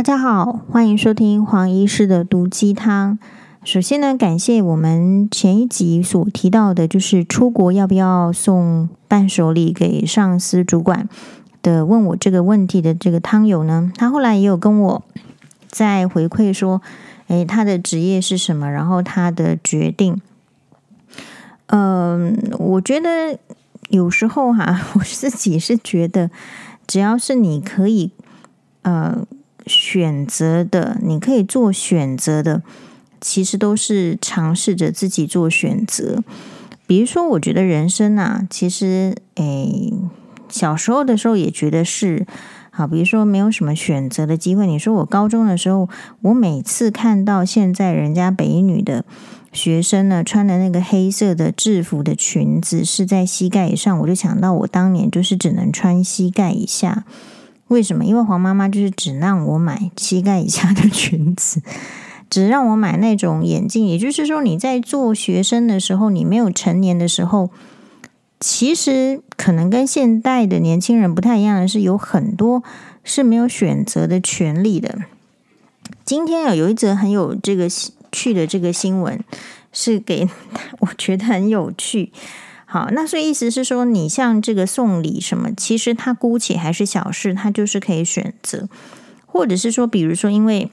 [0.00, 3.18] 大家好，欢迎收听黄医师的毒鸡汤。
[3.64, 11.06] 首先呢，感谢我们前一集所提到的，就是出国要不要送伴手礼给上司主管
[11.60, 15.02] 的问我这个问题的这个汤友呢，他后来也有跟我
[15.68, 16.80] 在回馈说，
[17.26, 20.18] 诶，他的职业是什么，然后他的决定。
[21.66, 23.38] 嗯、我觉得
[23.90, 26.30] 有时候哈、 我自己是觉得，
[26.86, 28.12] 只要是你可以，
[28.80, 29.26] 呃。
[29.70, 32.62] 选择的，你可以做选择的，
[33.20, 36.24] 其实都是尝试着自己做选择。
[36.88, 39.94] 比如说，我觉得人生啊，其实，诶，
[40.48, 42.26] 小时候的时候也觉得是
[42.72, 42.88] 好。
[42.88, 44.66] 比如说，没有什么选择的机会。
[44.66, 45.88] 你说我高中的时候，
[46.22, 49.04] 我每次看到现在人家北一女的
[49.52, 57.04] 学生呢，穿的那个黑色的制服的裙子是在膝盖以上，我就想到我当年就是只能穿膝盖以下。
[57.70, 58.04] 为什么？
[58.04, 61.62] 因为黄妈妈就是只让我买膝盖以下的裙子，
[62.28, 63.86] 只让我买那种眼镜。
[63.86, 67.50] 也就是说，你在做学生的时候，你没有成年的时候，
[68.40, 72.64] 其实可能跟现代的年轻人不太一样的是，有很多
[73.04, 74.98] 是没有选择的权利的。
[76.04, 77.68] 今天有有一则很有这个
[78.10, 79.22] 趣的这个新闻，
[79.72, 80.28] 是给
[80.80, 82.10] 我觉得很有趣。
[82.72, 88.68] 好，那所以意思是说，你像这个送礼什么，其实它姑且还是小事，它就是可以选择，
[89.26, 90.70] 或者是说，比如说，因为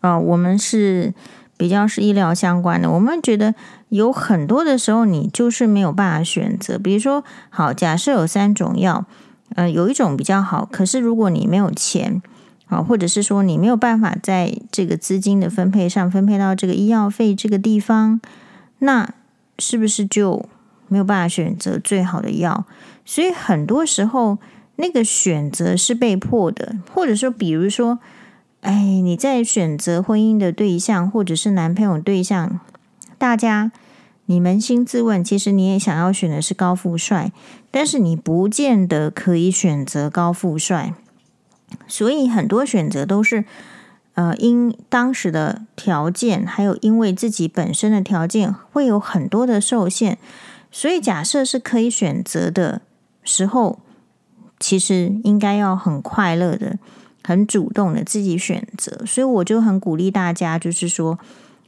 [0.00, 1.12] 啊、呃，我们是
[1.56, 3.56] 比较是医疗相关的，我们觉得
[3.88, 6.78] 有很多的时候，你就是没有办法选择。
[6.78, 9.04] 比如说，好，假设有三种药，
[9.56, 12.22] 呃，有一种比较好，可是如果你没有钱
[12.68, 18.20] 啊，或者是说你没有办法在这个资金的分配上分配到这个医药费这个地方，
[18.78, 19.12] 那
[19.58, 20.48] 是不是就？
[20.90, 22.64] 没有办法选择最好的药，
[23.04, 24.38] 所以很多时候
[24.74, 28.00] 那个选择是被迫的，或者说，比如说，
[28.62, 32.58] 哎，你在选择婚姻的对象或者是男朋友对象，
[33.18, 33.70] 大家
[34.26, 37.30] 你扪心自问，其实你也想要选的是高富帅，
[37.70, 40.92] 但是你不见得可以选择高富帅，
[41.86, 43.44] 所以很多选择都是
[44.14, 50.18] 呃因当时的条件，还有因为自己本身的条件会有很多的受限。
[50.70, 52.80] 所以，假设是可以选择的
[53.24, 53.80] 时候，
[54.58, 56.78] 其实应该要很快乐的、
[57.24, 59.04] 很主动的自己选择。
[59.04, 61.18] 所以，我就很鼓励大家，就是说，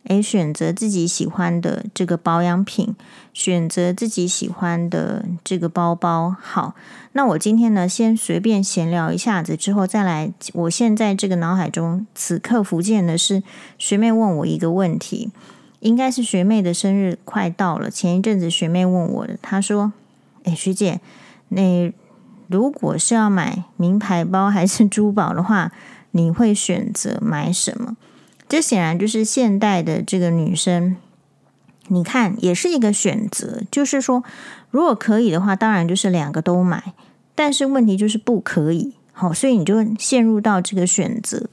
[0.05, 2.95] 诶，选择自己喜欢的这个保养品，
[3.33, 6.37] 选择自己喜欢的这个包包。
[6.41, 6.75] 好，
[7.13, 10.33] 那我今天呢，先随便闲聊一下子，之后再来。
[10.55, 13.43] 我现在这个脑海中此刻浮现的是
[13.79, 15.31] 学妹问我一个问题。
[15.83, 17.91] 应该是学妹的生日快到了。
[17.91, 19.93] 前一阵子学妹问我的，她说
[20.45, 21.01] ：“哎，学姐，
[21.49, 21.93] 那
[22.47, 25.73] 如果是要买名牌包还是珠宝的话，
[26.13, 27.97] 你会选择买什么？”
[28.49, 30.97] 这显然就是现代的这个女生，
[31.89, 33.63] 你看也是一个选择。
[33.69, 34.23] 就是说，
[34.71, 36.93] 如果可以的话，当然就是两个都买。
[37.35, 41.49] 但是问题就是不可以，好，所以你就陷入到这个选择。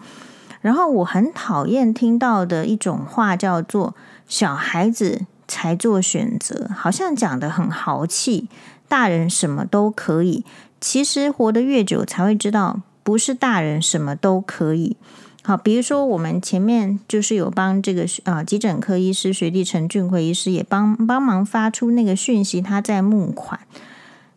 [0.61, 3.95] 然后我很讨厌听到的一种话叫做。
[4.29, 8.47] 小孩子才做选择，好像讲得很豪气。
[8.87, 10.43] 大人什么都可以，
[10.79, 14.95] 其实活得越久才会知道，不是大人什么都可以。
[15.43, 23.59] 好，比如说我们前面就是有帮这个啊急诊科医师学弟陈俊辉医师也帮帮忙发出那个讯息，他在募款，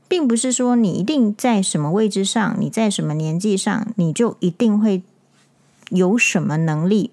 [0.06, 5.02] 并不是说你一定在什么位置上，你在什么年纪上，你就一定会
[5.88, 7.10] 有什么能力。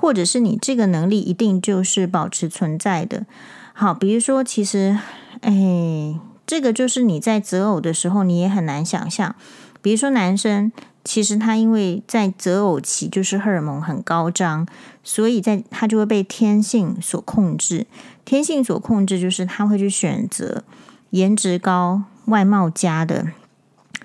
[0.00, 3.26] 或者是你这个能力一定就是保持存在的。
[3.72, 4.96] 好，比如说，其实，
[5.40, 9.34] 哎，这个就是你在择偶的时候，你也很难想象。
[9.82, 10.70] 比如说，男生
[11.02, 14.66] 其实他因为在择偶期就是荷尔蒙很高涨，
[15.02, 17.86] 所以在他就会被天性所控制。
[18.24, 20.62] 天性所控制就是他会去选择
[21.10, 23.26] 颜值高、外貌佳的。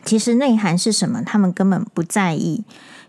[0.03, 2.63] 其实内涵是什么，他们根本不在意。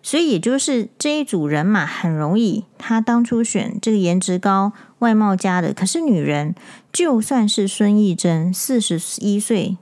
[0.06, 2.66] 所以也就是这一组人嘛，很容易。
[2.76, 6.54] 他当初选这个颜值高、外貌佳的，可是女人
[6.92, 9.78] 就算是孙艺珍，四十一岁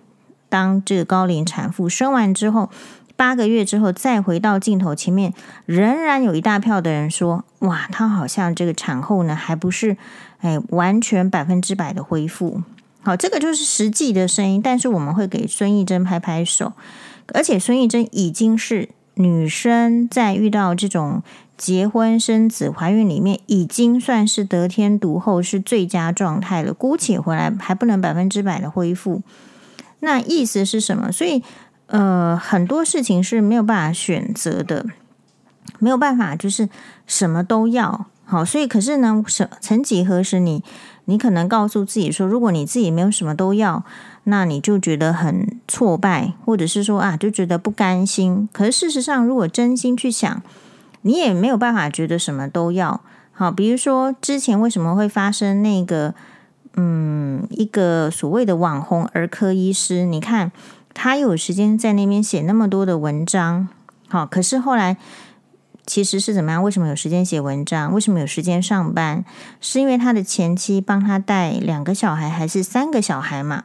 [0.49, 2.71] 当这个高龄产妇，生完之后
[3.17, 5.35] 八个月之后再回到镜头前面，
[5.67, 9.97] 仍然有一大票的人说：“哇，她好像这个产后呢，还不是
[10.39, 12.63] 哎完全百分之百的恢复。”
[13.03, 14.63] 好，这个就是实际的声音。
[14.63, 16.75] 但是我们会给孙艺珍拍拍手，
[17.35, 18.91] 而且孙艺珍已经是。
[19.15, 21.23] 女生在遇到这种
[21.57, 26.73] 结婚生子、怀孕里面，已经算是得天独厚，是最佳状态了。
[26.73, 29.23] 姑且回来还不能百分之百的恢复，
[30.01, 31.13] 那意思是什么？
[31.13, 31.43] 所以，
[31.87, 34.87] 呃，很多事情是没有办法选择的，
[35.79, 36.69] 没有办法，就是
[37.07, 38.07] 什么都要。
[38.25, 40.65] 好，所以可是呢，什曾几何时，你
[41.07, 43.85] 你可能告诉自己说，如果你自己没有什么都要，
[44.25, 48.49] 那你就觉得很挫败，或者是说啊，就觉得不甘心。
[48.53, 50.43] 可是事实上，如果真心去想，
[51.03, 53.01] 你也没有办法觉得什么都要。
[53.33, 56.15] 好，比如说之前为什么会发生那个，
[56.77, 60.53] 嗯，一个所谓的网红儿科医师，你看
[60.95, 63.69] 他有时间在那边写那么多的文章，
[64.09, 64.97] 好，可是后来。
[65.85, 66.63] 其实是怎么样？
[66.63, 67.93] 为什么有时间写文章？
[67.93, 69.25] 为什么有时间上班？
[69.61, 73.65] 是因为他的前妻帮他带两个小孩，还是三个小孩嘛？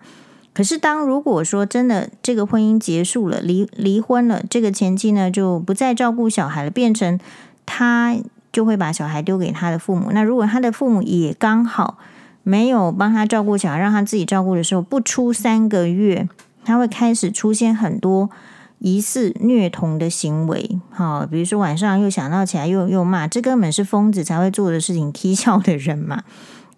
[0.54, 7.20] 可是当如果说真的这个婚姻结束了，离离婚了，这个前妻呢就不再照顾小孩了，变成
[7.68, 8.18] 他
[8.52, 10.10] 就会把小孩丢给他的父母。
[10.12, 12.00] 那如果他的父母也刚好
[12.42, 16.28] 没有帮他照顾小孩，让他自己照顾的时候，不出三个月，
[16.66, 18.32] 他会开始出现很多。
[18.80, 26.24] 疑似虐童的行为，好，比如说晚上又想到起来又又骂，这根本是疯子才会做的事情， 踢笑的人嘛，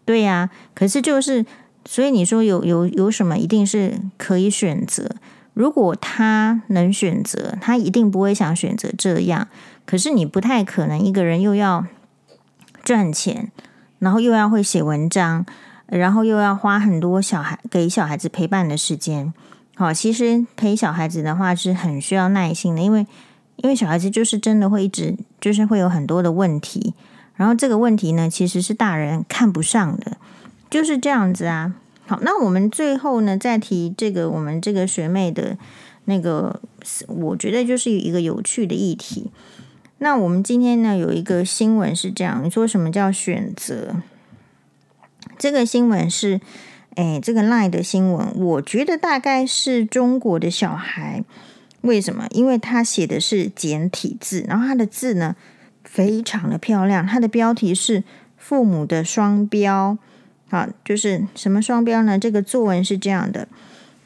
[0.05, 0.49] 对呀。
[0.73, 1.45] 可是就是，
[1.85, 5.09] 所以你说有有有什么一定是可以选择？
[5.53, 9.49] 如果他能选择，他一定不会想选择这样。
[9.85, 11.85] 可是你不太可能一个人又要
[12.81, 13.51] 赚钱，
[13.97, 15.45] 然后又要会写文章，
[15.87, 19.33] 然后又要花很多小孩给小孩子陪伴的时间。
[19.79, 23.07] 好，其实陪小孩子的话是很需要耐心的，因为
[23.55, 26.93] 因为小孩子就是真的会一直就是会有很多的问题，
[27.37, 30.17] 然后这个问题呢，其实是大人看不上的，
[30.69, 31.75] 就是这样子啊。
[32.07, 35.57] 好，那我们最后呢再提这个我们这个学妹的
[36.03, 36.59] 那个，
[37.07, 39.31] 我觉得就是一个有趣的议题。
[39.99, 43.95] 那我们今天呢有一个新闻是这样，你说什么叫选择？
[45.37, 46.41] 这个新闻是。
[46.95, 51.23] 哎，这个 lie 的新闻，我觉得大概是中国的小孩。
[51.81, 52.27] 为什么？
[52.31, 55.35] 因为他写的是简体字，然后他的字呢
[55.83, 57.07] 非常的漂亮。
[57.07, 58.03] 他的标题是
[58.35, 59.97] “父母的双标”，
[60.51, 62.19] 好，就是什么双标呢？
[62.19, 63.47] 这个作文是这样的：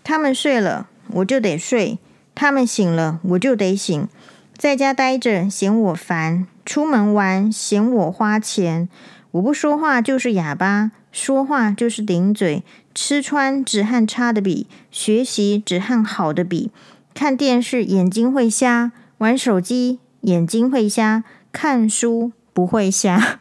[0.04, 1.98] 他们睡了，我就得睡；
[2.36, 4.08] 他们醒了，我就得醒。
[4.56, 8.88] 在家待着嫌我烦，出门玩嫌我花钱。
[9.32, 12.64] 我不说话就是哑巴，说话就是顶嘴。
[12.96, 16.70] 吃穿只和差的比，学习只和好的比。
[17.16, 23.40] 看电视眼睛会瞎，玩手机眼睛会瞎，看书不会瞎。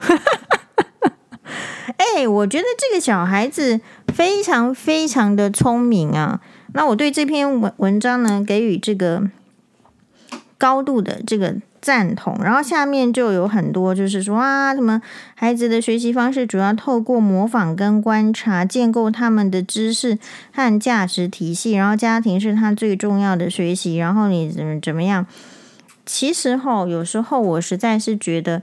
[1.99, 6.41] 哎，我觉得这个小孩子非常非常的聪明啊。
[6.73, 9.29] 那我对这篇文文章呢，给予这个
[10.57, 11.57] 高度的这个。
[11.83, 15.03] 赞同，然后下面就有很多，就是说啊，什么
[15.35, 20.17] 孩子的学习方式主要透过模仿跟观察，建构他们的知识
[20.53, 25.27] 和价值体系，然后家庭是他最重要的学习，然后你怎么怎么样？
[26.07, 28.63] 其实哈，有时候我实在是觉得，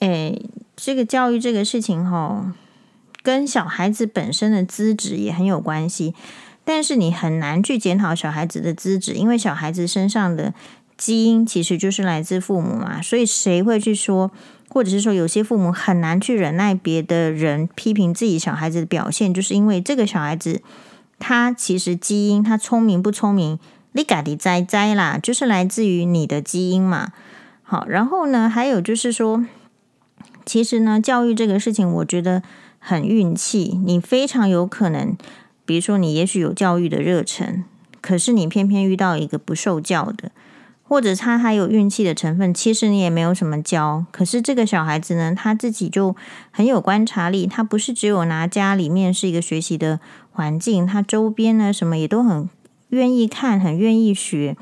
[0.00, 0.38] 哎，
[0.76, 2.52] 这个教育这个事情哈，
[3.22, 6.14] 跟小孩子本身的资质也很有关系，
[6.66, 10.52] 但是你很难去检讨小孩子的资质，因为小孩子身上的。
[11.00, 14.30] 基因其实就是来自父母嘛，所以谁会去说，
[14.68, 20.60] 或者是说有些父母很难去忍耐别的人批评自己小孩子的表现，就是因为这个小孩子
[21.18, 23.58] 他其实基因他聪明不聪明，
[23.92, 27.12] 你嘎的栽栽啦，就是来自于你的基因嘛。
[27.62, 29.46] 好，然后呢，还有就是说，
[30.44, 32.42] 其实呢，教育这个事情，我觉得
[32.78, 35.16] 很运气，你非常有可能，
[35.64, 37.64] 比如说你也许有教育的热忱，
[38.02, 40.30] 可是你偏偏遇到一个不受教的。
[40.90, 44.04] 或者他还有运气的成分，其实你也没有什么教。
[44.10, 46.16] 可是这个小孩子呢，他自己就
[46.50, 47.46] 很有观察力。
[47.46, 50.00] 他不是只有拿家里面是一个学习的
[50.32, 52.50] 环境，他周边呢什么也都很
[52.88, 54.56] 愿意看，很愿意学。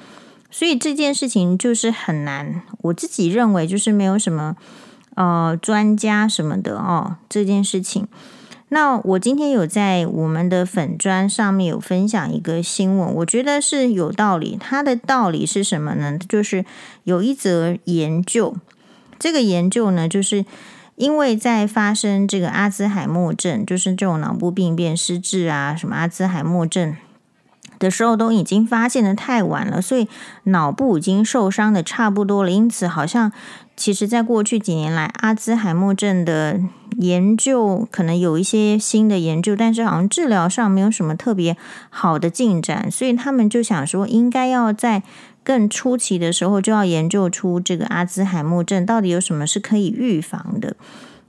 [0.51, 2.61] 所以这件事情就是很难。
[2.83, 4.55] 我自己认为就是没有什么
[5.15, 8.07] 呃专家什么的哦，这件事情。
[8.71, 14.59] 那我今天有在我们的粉专上面有分享一个新闻，我觉得是有道理。
[14.61, 16.19] 它的道理是什么呢？
[16.19, 16.67] 就是
[17.05, 18.55] 有一则研究，
[19.19, 20.45] 这个研究呢，就是
[20.97, 26.95] 因为在发生这个阿兹海默症，就是这种脑部病变、失智啊，什么阿兹海默症
[27.79, 30.07] 的时候，都已经发现得太晚了，所以
[30.43, 33.33] 脑部已经受伤的差不多了，因此好像。
[33.79, 36.61] 其实，在过去几年来，阿兹海默症的
[36.97, 41.57] 研究可能有一些新的研究，但是好像治疗上没有什么特别
[41.89, 45.05] 好的进展，所以他们就想说，应该要在
[45.45, 50.75] 更初期的时候就要研究出这个阿兹海默症到底有什么是可以预防的。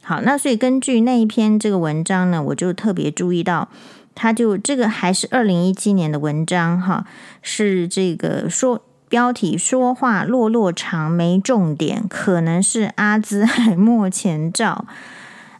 [0.02, 3.70] 好，那所以根据那一篇这个文章呢，我就特别注意到，
[4.16, 7.06] 他就这个还是二零一七年的文章哈，
[7.44, 8.82] 是这个说。
[9.10, 14.86] 标题说话落落长没重点，可能是阿兹海默前兆。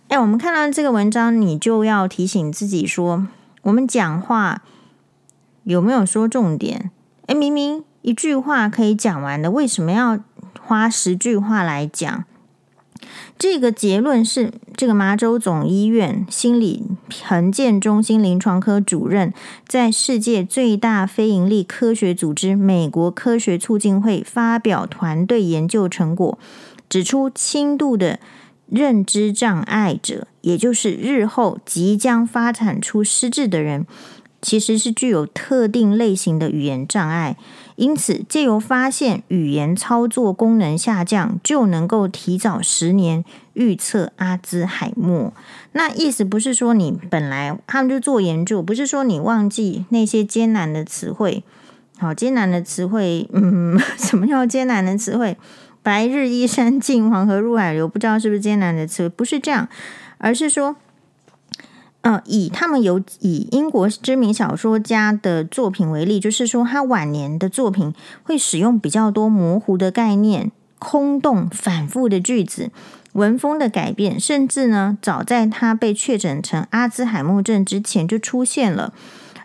[0.08, 3.28] 哎，我们看到这个文章，你就要提醒自己说，
[3.64, 4.62] 我们讲话
[5.64, 6.92] 有没有说重点？
[7.26, 10.20] 哎，明明一句话可以讲完的，为什么要
[10.62, 12.24] 花十句话来讲？
[13.38, 16.84] 这个结论是这个麻州总医院心理
[17.24, 19.34] 衡鉴中心临床科主任
[19.68, 26.38] 在世界最大非营利科学组织美国科学促进会发表团队研究成果，
[26.90, 28.20] 指出轻度的
[28.68, 33.88] 认知障碍者，也就是日后即将发展出失智的人，
[34.42, 37.36] 其实是具有特定类型的语言障碍。
[37.80, 45.34] 因此，借由发现语言操作功能下降，就能够提早十年预测阿兹海默。
[45.72, 51.42] 那意思不是说你本来他们就做研究，不是说你忘记那些艰难的词汇。
[51.98, 55.38] 好，艰难的词汇，嗯， 什么叫艰难的词汇？
[55.82, 59.10] 白日依山尽，黄河入海流，不知道是不是艰难的词汇？
[59.10, 59.70] 不是这样，
[60.18, 60.76] 而是说。
[62.02, 72.72] 呃，以他们有以英国知名小说家的作品为例，就是说他晚年的作品会使用比较多模糊的概念、空洞、反复的句子、
[73.12, 78.94] 文风的改变，甚至呢，早在他被确诊成阿兹海默症之前就出现了。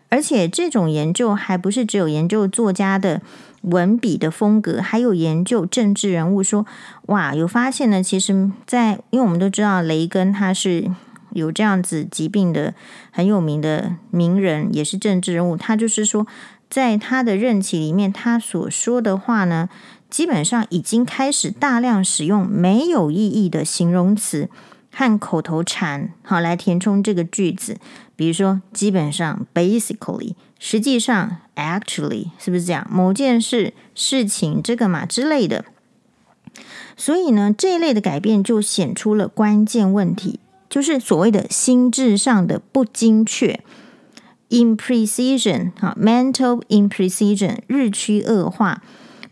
[0.08, 3.20] 而且这种研究还不是只有研究作家的
[3.62, 6.64] 文笔的风格，还有研究政治人物说，
[7.06, 8.00] 哇，有发现呢。
[8.00, 10.92] 其实，在因为我们都知道雷根他是。
[11.35, 12.75] 有这样子疾病的
[13.11, 15.57] 很有名的名人，也是政治人物。
[15.57, 16.26] 他就是说，
[16.71, 19.69] 在他的任期里面，他所说的话呢，
[20.09, 24.49] 基本上已经开始大量使用没有意义的形容词
[24.91, 27.76] 和口头禅，好来填充这个句子。
[28.17, 32.87] 比如说，基本上 （basically），实际上 （actually），是不是这样？
[32.88, 35.64] 某件事、事情，这个嘛之类的。
[36.97, 40.38] 所以呢，这一类的改变就显出了关键问题。
[40.75, 43.61] 就是所谓的心智上的不精确
[44.50, 48.83] ，imprecision 哈，mental imprecision 日趋恶化，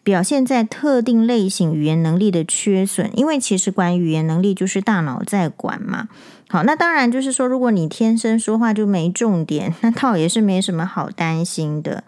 [0.05, 3.11] 表现在特定类型语言能力的缺损。
[3.19, 6.09] 因为其实管语言能力就是大脑在管嘛。
[6.49, 12.05] 好，那当然就是说，如果你天生说话就没重点， 那倒也是没什么好担心的。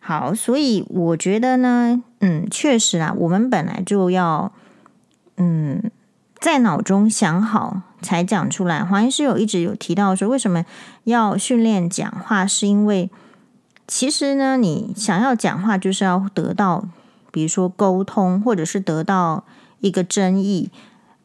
[0.00, 4.50] 好，所以我觉得呢，嗯，确实啊，我们本来就要，
[5.36, 5.90] 嗯。
[6.42, 8.84] 在脑中想好才讲出来。
[8.84, 10.64] 黄医师有一直有提到说，为什么
[11.04, 12.44] 要训练讲话？
[12.44, 13.08] 是因为
[13.86, 16.84] 其实呢，你想要讲话，就是要得到，
[17.30, 19.44] 比如说沟通，或者是得到
[19.78, 20.72] 一个争议，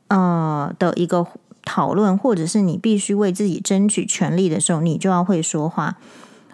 [0.10, 1.26] 呃的一个
[1.66, 5.98] 讨论，或者是你必须为自己争取权利的时候，你就要会说话。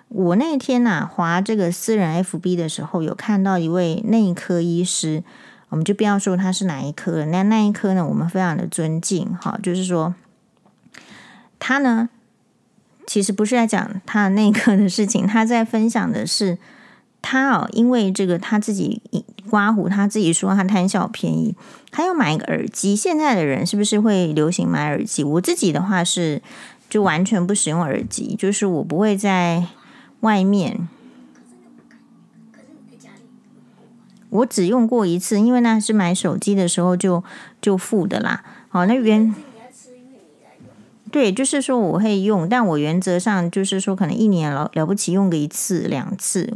[0.08, 5.22] 我那天呐、啊，滑这个私人 FB 的时候，有看到一位内科医师。
[5.74, 10.14] 我们就不要说他是哪一科了，那那一科呢，我们非常的尊敬，哈，就是说
[11.58, 12.10] 他呢，
[13.08, 16.60] 其实不是在讲他的内科的事情，他在分享的是
[17.24, 19.02] 他哦，因为这个他自己
[19.50, 21.56] 刮胡，他自己说他贪小便宜，
[21.90, 22.96] 他要买一个耳机。
[22.96, 25.24] 现在的人是不是会流行买耳机？
[25.24, 26.40] 我自己的话是
[26.88, 29.66] 就完全不使用耳机，就是我不会在
[30.20, 30.88] 外面。
[34.34, 37.24] 我只用过一次，因为那是买手机的时候就
[37.62, 38.44] 就付的啦。
[38.70, 39.34] 好，那原
[41.12, 46.52] 对，就是说我会用，但我原则上就是说，可能一年了了不起用个一次两次。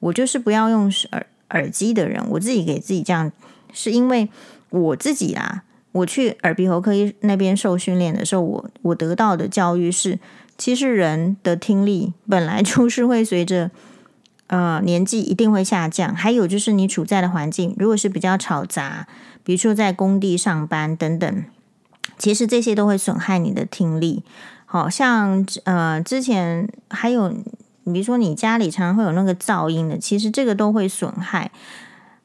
[0.00, 3.30] 我就是不要用耳耳机的人，我自己给自己这样，
[3.72, 4.28] 是因为
[4.70, 5.62] 我自己啦。
[5.92, 10.18] 我去耳鼻喉科医那边受训练的时候，我我得到的教育是，
[10.58, 13.70] 其实人的听力本来就是会随着。
[14.50, 16.12] 呃，年纪一定会下降。
[16.12, 19.06] 还有就是你处在的环境，如果是比较吵杂，
[19.44, 21.44] 比如说在工地上班等等，
[22.18, 24.24] 其实这些都会损害你的听力。
[24.66, 27.30] 好像呃，之前还有，
[27.84, 31.52] 比如说你家里常常会有那个噪音的，其实这个都会损害。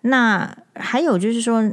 [0.01, 1.72] 那还有就是说，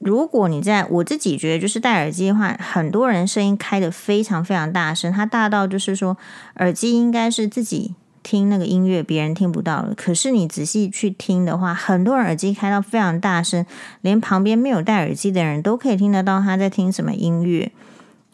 [0.00, 6.16] 如果你在我自己觉得就是戴耳机的话，很多人声音开得非常非常大声，它大到就是说
[6.56, 7.94] 耳机应该是自己。
[8.28, 9.94] 听那个音乐，别人听不到了。
[9.96, 13.64] 可是你仔细去听的话，很多人耳机开到非常大声，
[14.02, 17.72] 连旁边没有戴耳机的人都可以听得到他在听什么音乐。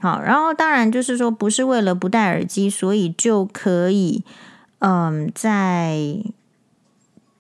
[0.01, 4.25] 好，然后当然就是说，不是为了不戴耳机，所以就可以，
[4.81, 6.17] 嗯，在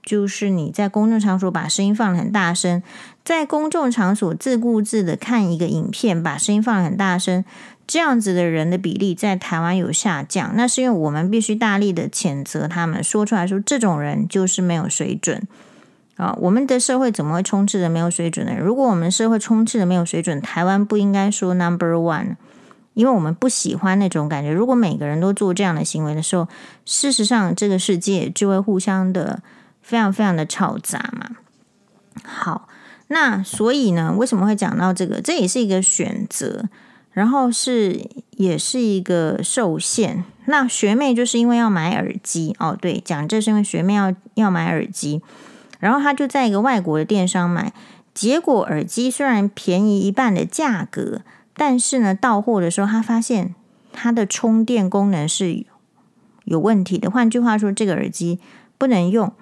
[0.05, 2.81] 就是你在公众场所把声音放得很大声，
[3.25, 7.45] 在公众场所自顾自的看一个影片，把声音放得很大声。
[7.87, 15.47] 这样子的人的比例在台湾有下降，那是因为我们必须大力的谴责他们，说出来说这种人就是没有水准。
[16.17, 18.55] 啊，我们的社会怎么会充斥着没有水准呢？
[18.57, 22.37] 如果我们社会充斥着没有水准，台湾不应该说 number one，
[22.95, 24.53] 因为我们不喜欢那种感觉。
[24.53, 26.47] 如果每个人都做这样的行为的时候，
[26.85, 29.43] 事实上这个世界就会互相的
[29.83, 31.31] 非常非常的吵杂嘛。
[32.23, 32.69] 好，
[33.09, 35.21] 那所以呢，为什么会讲到这个？
[35.21, 36.69] 这也是一个选择，
[37.15, 40.25] 然后是也是一个受限。
[40.45, 45.23] 那学妹就是因为要买耳机哦，对，讲这是因为学妹要要买耳机。
[45.81, 47.73] 然后她就在一个外国的电商买，
[48.13, 51.23] 结果耳机虽然便宜一半的价格，
[51.57, 53.55] 但是呢，到货的时候她发现
[53.93, 55.65] 它的充电功能是
[56.45, 57.11] 有问题的。
[57.11, 58.39] 换句话说，这个耳机
[58.77, 59.33] 不能用。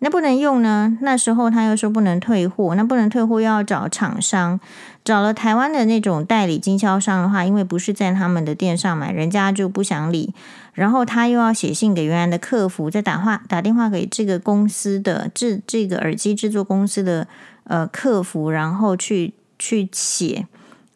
[0.00, 0.96] 那不能用呢？
[1.00, 4.60] 那时候他又说不能退货，那不能退货又要找厂商，
[5.08, 10.34] 找了台湾的那种代理经销商的话，因为不是在他们的店上买，人家就不想理。
[10.74, 17.26] 然后他又要写信给原来的客服，再打话打电话给这个公司的制这个耳机制作公司的
[17.64, 20.46] 呃客服，然后去去写，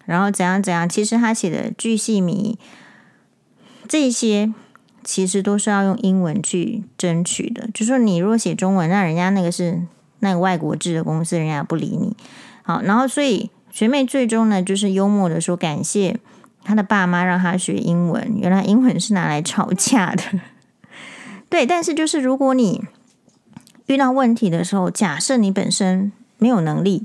[0.05, 0.87] 然后怎样怎样。
[0.87, 2.57] 其实他写的巨细靡
[3.89, 4.53] 这些。
[5.05, 9.83] 其实都是要用英文去争取的，就说你如果写中文，那人家那个是
[10.21, 12.17] 那个外国制的公司，人家不理你。
[12.63, 16.21] 好，然后所以学妹最终呢，就是幽默的说感谢
[16.63, 20.23] 她的爸妈让她学英文，原来英文是拿来吵架的。
[21.49, 22.85] 对，但是就是如果你
[23.87, 27.05] 遇到问题的时候，假设你本身没有能力。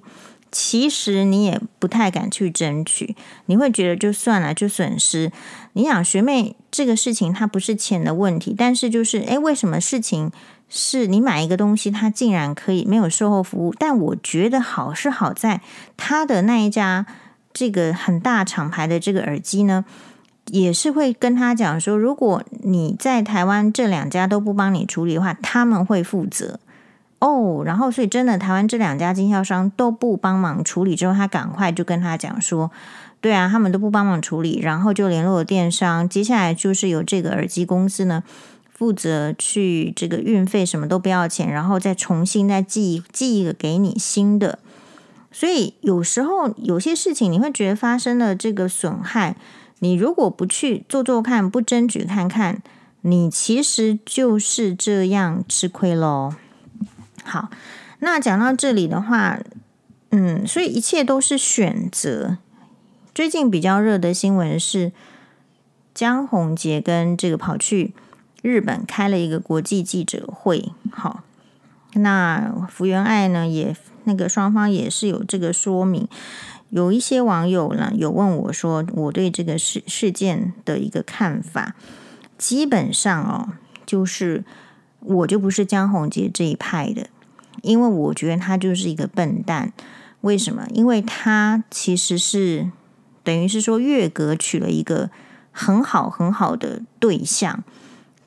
[0.49, 5.29] 其实你也不太敢去争取，你会觉得就算了，就损失。
[5.73, 10.31] 你想学妹这个事情，它不是钱的问题，但是就是，诶，为什么事情
[10.69, 13.73] 是你买一个东西，它竟然可以没有售后服务？
[13.77, 15.61] 但我觉得好是好在
[15.95, 17.05] 它的那一家
[17.53, 19.85] 这个很大厂牌的这个耳机呢，
[20.51, 26.59] 也是会跟他讲说，如果你在台湾这两家都不帮你处理的话，他们会负责。
[27.19, 32.69] 哦然后所以真的，台湾这两家经销商都不帮忙处理，之后他赶快就跟他讲说，
[33.19, 38.21] 对啊，他们都不帮忙处理，然后就联络了电商，接下来就是由这个耳机公司呢
[38.77, 44.59] 负责去这个运费什么都不要钱，然后再重新再寄寄一个给你新的。
[45.31, 49.35] 所以有时候有些事情你会觉得发生了这个损害，
[49.79, 52.61] 你如果不去做做看，不争取看看，
[53.01, 56.35] 你其实就是这样吃亏喽。
[57.23, 57.49] 好，
[57.97, 59.39] 那讲到这里的话，
[60.11, 62.37] 嗯，所以一切都是选择。
[63.15, 64.91] 最近比较热的新闻是
[65.95, 67.95] 江宏杰跟这个跑去
[68.47, 70.71] 日本开了一个国际记者会。
[70.89, 71.21] 好，
[71.95, 76.07] 那福原爱呢也那个双方也是有这个说明。
[76.69, 81.75] 有一些网友呢有问我说，我对这个事事件的一个看法，
[82.37, 83.49] 基本上哦，
[83.85, 84.45] 就是
[85.01, 87.07] 我就不是江宏杰这一派的。
[87.63, 89.73] 因为我觉得他就是一个笨蛋，
[90.21, 90.65] 为什么？
[90.73, 92.71] 因为他其实是
[93.25, 95.09] 等于是说越格娶了一个
[95.51, 97.63] 很好很好的对象，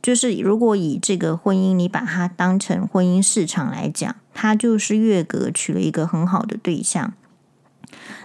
[0.02, 7.12] 就是如果以这个婚姻，你把它当成婚姻市场来讲，他就是越格娶了一个很好的对象。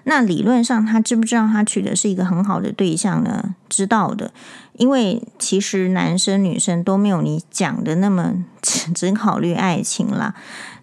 [0.04, 3.56] 那理论上，他知不知道他娶的是一个很好的对象呢？
[3.68, 4.32] 知道的，
[4.74, 10.36] 因为其实男生女生都没有你讲的那么 只只考虑爱情啦。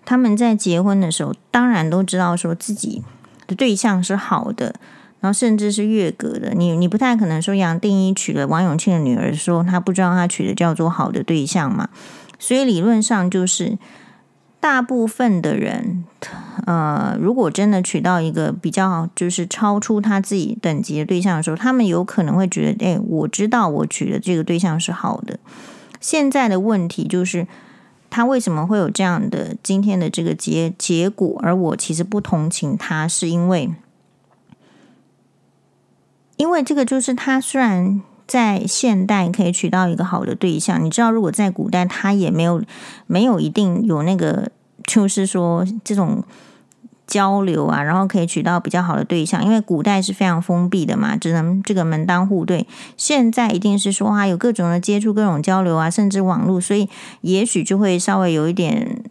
[0.04, 3.04] 他们在结婚的时候，当然都知道说自己
[3.46, 4.74] 的对象是好的，
[5.22, 6.52] 然后甚至是越格的。
[6.54, 11.88] 你你不太可能说杨定一娶了王永庆的女儿，说他不知道他娶的叫做好的对象嘛？
[12.38, 13.78] 所以理论上就是
[14.60, 16.04] 大部分的人，
[16.66, 25.38] 呃，如果真的娶到一个比较就是超出他自己等级的对象的时候，他们有可能会觉得，哎，我知道我娶的这个对象是好的。
[26.00, 27.46] 现在的问题就是。
[28.14, 31.40] 他为什么会有这样的今天的这个结结果？
[31.42, 33.70] 而我其实不同情他，是因为，
[36.42, 42.60] 因为这个就是他虽然在现代可以娶到一个好的对象，你知道，如果在古代，他也没有
[43.06, 44.50] 没有一定有那个，
[44.82, 46.24] 就是说这种。
[47.04, 52.66] 交流啊，然后可以娶到比较好的对象，因为古代是非常封闭的嘛，只能这个门当户对。
[52.96, 56.88] 现在一定是说啊，有各种的接触、各种交流啊，甚至网络，所以
[57.20, 59.02] 也许就会稍微有一点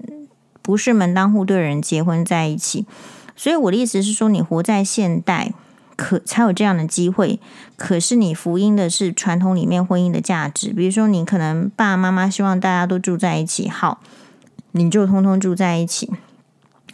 [0.64, 2.88] 不是门当户对的人结婚在一起。
[3.36, 5.54] 所以我的意思是说，你活在现代，
[6.02, 7.40] 可才有这样的机会。
[7.78, 14.02] 可是你福音的是传统里面婚姻的价值，比如说你可能爸爸妈妈希望大家都住在一起，好，
[14.72, 16.12] 你就通通住在一起。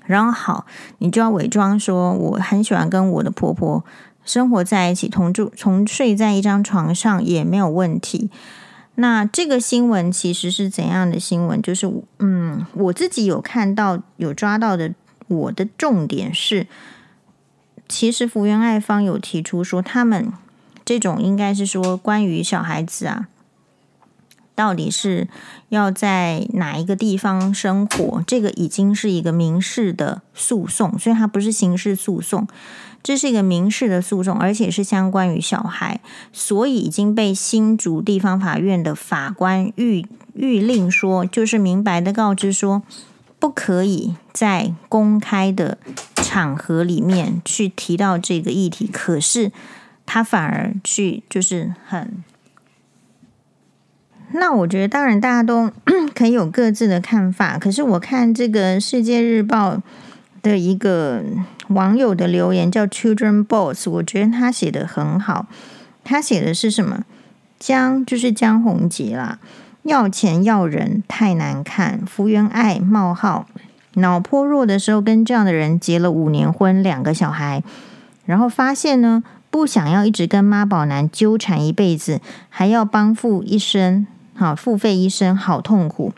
[0.05, 0.65] 然后好，
[0.97, 3.85] 你就要伪装说我很喜欢跟我的婆婆
[4.25, 8.29] 生活在一起，同住同睡在一张床上也没有问题。
[8.95, 11.61] 那这个新闻其实是怎样的新闻？
[11.61, 11.89] 就是
[12.19, 14.93] 嗯，我自己有看到有抓到的，
[15.27, 16.65] 我的重点是，
[17.87, 20.31] 其实福原爱方有提出说，他们
[20.83, 23.27] 这种应该是说关于小孩子啊。
[24.55, 25.27] 到底是
[25.69, 28.23] 要在哪一个地方生活？
[28.25, 32.47] 这个已经是一个民事的诉讼，所以它不是刑事诉讼，
[33.03, 36.01] 这是一个民事的诉讼，而且是相关于小孩，
[36.33, 40.03] 所以已经被新竹地方法院的法官諭
[40.35, 42.81] 諭令说，就是明白的告知说，
[43.39, 45.77] 不可以在公开的
[46.15, 48.87] 场合里面去提到这个议题。
[48.87, 49.51] 可是
[50.05, 52.23] 他反而去，就是很。
[54.33, 55.71] 那我觉得，当然大家都
[56.13, 57.57] 可以有各自的看法。
[57.57, 59.75] 可是我看这个《世界日报》
[60.41, 61.23] 的一个
[61.69, 65.47] 网友的留言，叫 Children Boss，我觉得他写的很好。
[66.03, 67.05] 他写的是什么？
[67.59, 69.39] 江就是江宏杰啦，
[69.87, 72.01] 要钱要人太难看。
[72.05, 73.47] 福原爱冒号
[73.93, 77.63] 脑颇弱的时候，跟这样的人结了五年婚，两个小孩，
[78.25, 82.19] 然后发现呢，不想要一直跟妈宝男纠缠一辈子，
[82.49, 84.05] 还要帮付一生。
[84.35, 86.11] 好，付费一生好痛苦。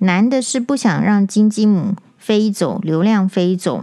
[0.00, 3.82] 男的是不想让金鸡母飞走，流量飞走，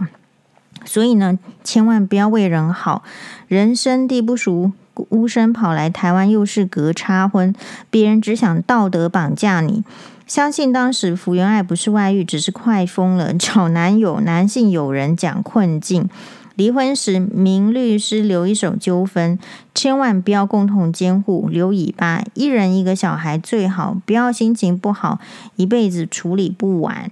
[0.84, 3.02] 所以呢，千万不要为人好。
[3.48, 7.54] 人生地不熟，孤身跑来台湾，又是隔差婚，
[7.90, 9.84] 别人只想道德绑架你。
[10.26, 16.08] 相信当时福原爱不是外遇，只是快疯了， 找男友，男性友人讲困境。
[16.54, 19.38] 离婚时，名律师留一手纠纷，
[19.74, 25.18] 千万不要共同监护，留尾巴，一人一个小孩最好，不要心情不好，
[25.56, 27.10] 一辈子处理不完。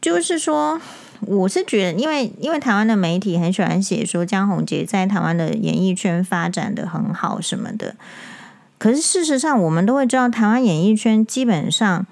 [0.00, 0.80] 就是说，
[1.20, 7.94] 我是觉得，因为因为台湾的媒体很喜欢写说江宏杰在台湾的演艺圈发展得很好什么的，
[8.78, 12.06] 可是事实上，我们都会知道，台湾演艺圈基本上。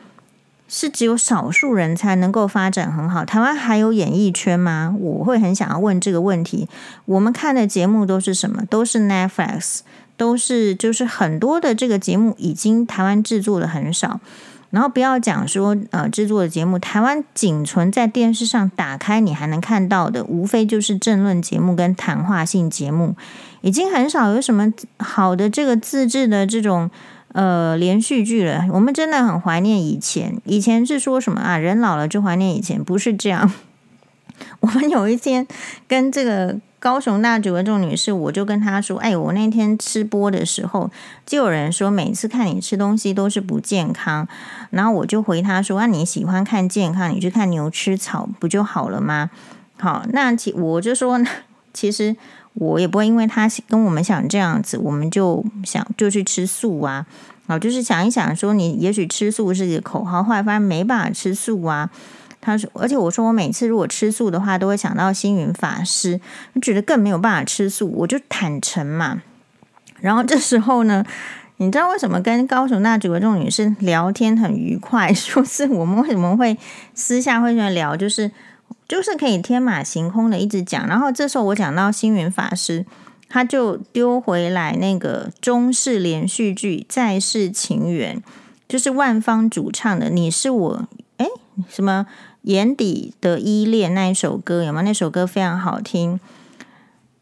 [0.66, 3.22] 是只有少数人才能够发展很好。
[3.22, 4.96] 台湾还有演艺圈吗？
[4.98, 6.66] 我会很想要问这个问题。
[7.04, 8.64] 我们看的节目都是什么？
[8.70, 9.80] 都是 Netflix，
[10.16, 14.18] 都是就是很多的这个节目已经台湾制作的很少。
[14.74, 23.14] 然后不要讲说呃制作的节目，台湾仅存在电视上打开你还能看到的，无非就是政论节目跟谈话性节目，
[23.62, 26.90] 已经很少有什么好的这个自制的这种。
[27.34, 30.40] 呃，连续剧了，我们真的很怀念以前。
[30.44, 31.58] 以前是说什么啊？
[31.58, 33.52] 人老了就怀念以前，不是这样。
[34.60, 35.44] 我们有一天
[35.88, 40.90] 跟这个高雄大主的这种女士，我就跟她说：“哎，我那天吃播的时候，
[41.24, 44.28] 就有人说每次看你吃东西都是不健康。”
[44.68, 49.30] 然后我就回她说：“那、啊、你喜欢看健康，你去看牛吃草不就好了吗？”
[49.80, 51.18] 好，那其我就说，
[51.72, 52.14] 其实。
[52.56, 57.04] 我也不会因为他跟我们想这样子，我们就想就去吃素啊，
[57.48, 61.90] 啊，就是想一想说，你也许吃素是口号，后来发现没办法吃素啊。
[62.44, 66.20] 他说，而且我说我每次如果吃素的话，都会想到星云法师，
[66.52, 69.22] 我觉得更没有办法吃素，我就坦诚嘛。
[70.00, 71.04] 然后这时候呢，
[71.57, 75.12] 你知道为什么跟高雄那几位这种女生聊天很愉快？
[75.14, 76.57] 说是我们为什么会
[76.94, 78.30] 私下会去聊，就是。
[78.87, 82.85] 就是可以天马行空的一直讲，然后这时候我讲到星云法师，
[83.30, 88.16] 他就丢回来那个中式连续剧《再世情缘》，
[88.68, 90.78] 就是万芳主唱的《你是我》
[91.16, 91.26] 哎
[91.68, 92.07] 什么
[92.44, 94.80] 眼底的依恋那一首歌有吗？
[94.80, 96.18] 那首歌非常好听。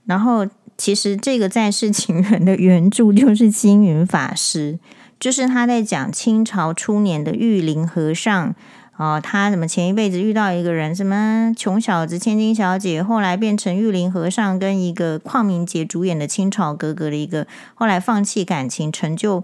[0.07, 4.79] 然后其实这个《再世情缘》的原著就是星云法师，
[5.19, 8.55] 就是他在讲清朝初年的玉林和尚。
[8.99, 19.43] 哦，他什么前一辈子遇到一个人，什么穷小子、千金小姐，后来变成玉林和尚，跟一个邝明杰主演的清朝格格的一个，后来放弃感情，成就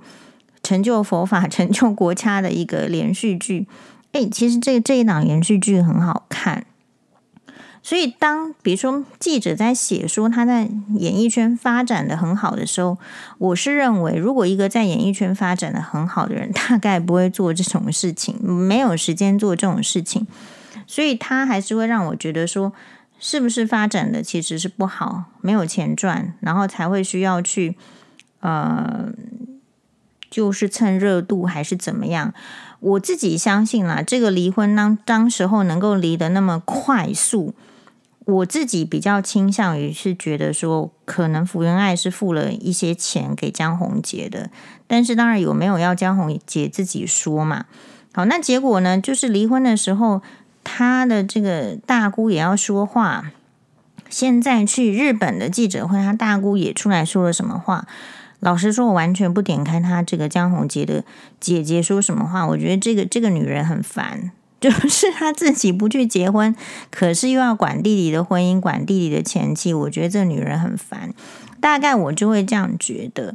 [0.63, 3.67] 成就佛法、 成就国家的一个连续剧。
[4.13, 6.65] 诶，其实这这一档连续剧很好看。
[7.81, 12.99] 所以，当比如说记者在写说他在演艺圈发展的很好的时候，
[13.39, 20.27] 我是认为，如果一个在演艺圈发展的很好的人，大概不会做这种事情，没有时间做这种事情，
[20.87, 22.73] 所以他还是会让我觉得说，
[23.19, 27.77] 是不是发展的其实是不好，没有钱赚，然后才会需要去，
[28.41, 29.09] 呃，
[30.29, 32.35] 就是蹭热度还是怎么样？
[32.81, 37.55] 我自己相信啦，这个离婚当当时候能够离得那么快速。
[38.25, 44.51] 我自己比较倾向于是觉得说，可能福原爱是付了一些钱给江宏杰的，
[44.87, 47.65] 但是当然有没有要江宏杰自己说嘛？
[48.13, 50.21] 好，那结果呢，就是离婚的时候，
[50.63, 53.33] 他的这个大姑也要说话。
[54.11, 57.87] 现在去日本的记者会，他大姑也出来说了什么话？
[58.41, 61.05] 老实说，我完全不点开她这个江宏杰的
[61.41, 62.47] 姐姐说什么话。
[62.47, 66.55] 我觉得这个这个女人很烦， 就是她自己不去结婚，
[66.91, 69.75] 可是又要管弟弟的婚姻，管弟弟的前妻。
[69.75, 71.13] 我觉得这女人很烦。
[71.61, 73.35] 大概我就会这样觉得。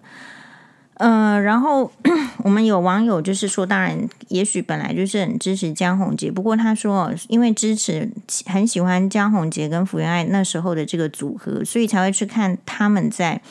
[0.96, 1.92] 呃，然后
[2.46, 8.10] 我们有网友就是说，当然，也许本来就是很支持江宏杰，不过他说，因为支持
[8.46, 13.42] 很喜欢江宏杰跟福原爱那时候的这个组合，所以才会去看他们在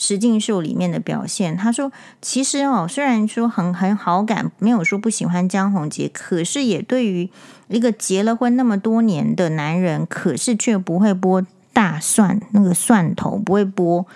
[0.00, 1.56] 实境秀里面的表现。
[1.56, 1.90] 他说，
[2.22, 7.28] 其实哦，虽然说很很好感，没有说不喜欢江宏杰，可是也对于
[7.66, 14.06] 一个结了婚那么多年的男人，可是却不会剥大蒜，那个蒜头不会剥。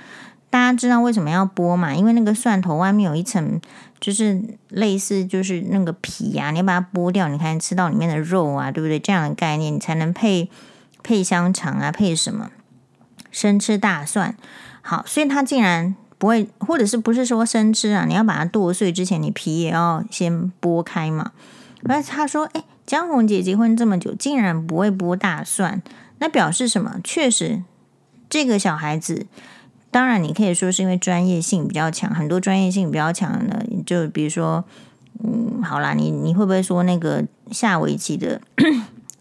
[0.48, 1.92] 大家知道为什么要剥嘛？
[1.94, 3.60] 因为那个蒜头外面有一层，
[3.98, 9.00] 就是类似就是那个皮呀、啊，你要把它剥掉，你才能吃到里面的肉啊，对不对？
[9.00, 10.48] 这样的概念，你才能配
[11.02, 12.50] 配香肠啊，配什么？
[13.32, 14.36] 生吃大蒜。
[14.82, 18.04] 好，所以他竟然不会，或者是不是说生吃啊？
[18.04, 21.32] 你要把它剁碎之前，你皮也要先剥开嘛。
[21.84, 25.82] 而他说，哎，江红姐结婚这么久，竟然不会剥大蒜，
[26.18, 26.96] 那表示什么？
[27.02, 27.62] 确实，
[28.28, 29.26] 这个小孩子。
[29.90, 34.64] 当然，你可以说是因为专业性比较强，很多专业性比较强的，就比如说，
[35.22, 38.40] 嗯，好啦，你你会不会说那个下围棋的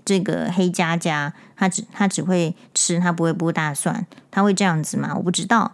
[0.06, 5.14] 这个黑佳佳，他只他只会吃，他不会剥大蒜，他会这样子吗？
[5.16, 5.74] 我不知道。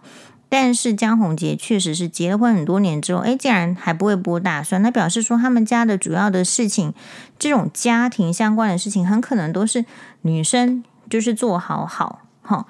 [0.49, 6.93] 但是江宏杰确实是结了婚很多年之后，诶，竟然还不会剥大蒜，那表示说他们家的主要的事情，
[7.37, 9.85] 这种家庭相关的事情，很可能都是
[10.21, 12.65] 女生就是做好好哈，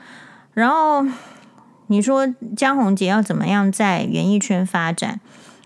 [0.53, 1.05] 然后。
[1.89, 5.21] 你说江宏杰要怎么样在演艺圈发展？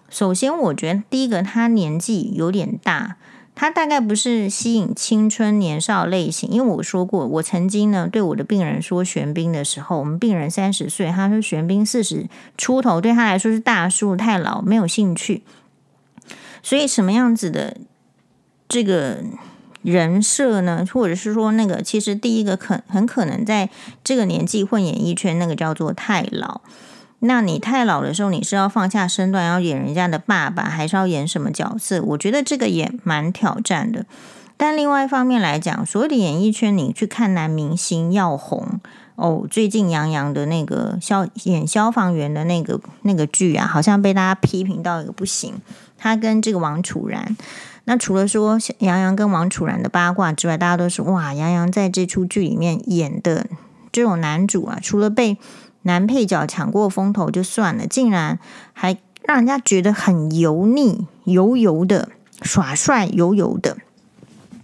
[0.07, 3.15] 首先，我觉得第一个，他年纪有点大，
[3.61, 6.49] 他大概不是吸引青春年少类型。
[6.49, 15.43] 因为我说过，我曾经呢对我的病人说玄彬的时候，我们病人三十岁，他说玄彬四十出头，对他来说是大叔，太老，没有兴趣。
[16.63, 17.77] 所以什么样子的
[18.67, 19.19] 这个？
[19.83, 23.67] 人设呢，或者是说那个，其实第一个可很可能在
[24.03, 26.61] 这个年纪混演艺圈，那个叫做太老。
[27.23, 32.01] 那你太老的时候，你是要放下身段要演人家的爸爸，还是要演什么角色？
[32.01, 34.05] 我觉得这个也蛮挑战的。
[34.57, 38.79] 但另外一方面来讲，所谓的演艺圈，你去看男明星要红
[39.15, 45.53] 哦，最近杨洋的那个消演消防员的那个那个剧啊，好像被大家批评到一个不行。
[45.97, 47.37] 他跟这个王楚然。
[47.85, 53.47] 那除了说杨洋跟王楚然的八卦之外，大家都是哇，杨洋在这出剧里面演的
[53.91, 55.37] 这种男主啊，除了被
[55.83, 58.39] 男配角抢过风头就算了，竟然
[58.73, 62.09] 还让人家觉得很油腻、油油的
[62.41, 63.77] 耍帅、油油的。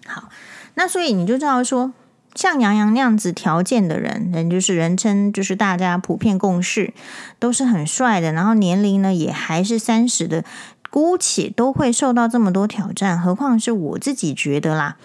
[0.05, 0.29] 好，
[0.75, 1.93] 那所以你就知道说，
[2.35, 6.93] 像杨洋那样子条件的人，人就是人称就是大家普遍共识
[7.39, 10.43] 都是很帅的，然后年龄呢也还是三十的。
[10.89, 14.95] 姑且都会受到这么多挑战，何况是我自己觉得啦。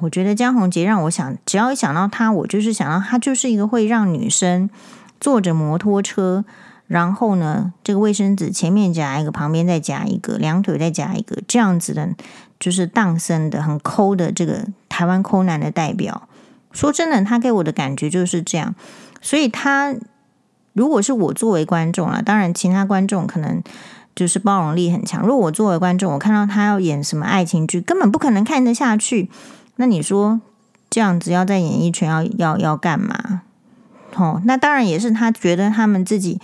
[0.00, 4.68] 我觉得江宏杰让我想，只要一想到他，我就是想到他就是一个会让女生
[5.20, 6.44] 坐着摩托车，
[6.86, 12.08] 然后呢，这个卫生纸前面夹一个，旁边再夹一个，两腿再夹一个，这样子的，
[12.58, 16.28] 就是荡生的很抠的这个台湾抠男的代表。
[16.72, 18.74] 说真的，他给我的感觉就是这样。
[19.20, 19.94] 所以他
[20.72, 23.62] 如果是我作为观众啊，当然其他观众可能。
[24.12, 25.22] 就是包容力很强。
[25.22, 29.30] 如果我作为观众，我看到他要演什么爱情剧，根本不可能看得下去。
[29.76, 30.40] 那你说
[30.90, 33.42] 这样子要在演艺圈要要要干嘛？
[34.14, 36.40] 哦，那当然也是他觉得他们自己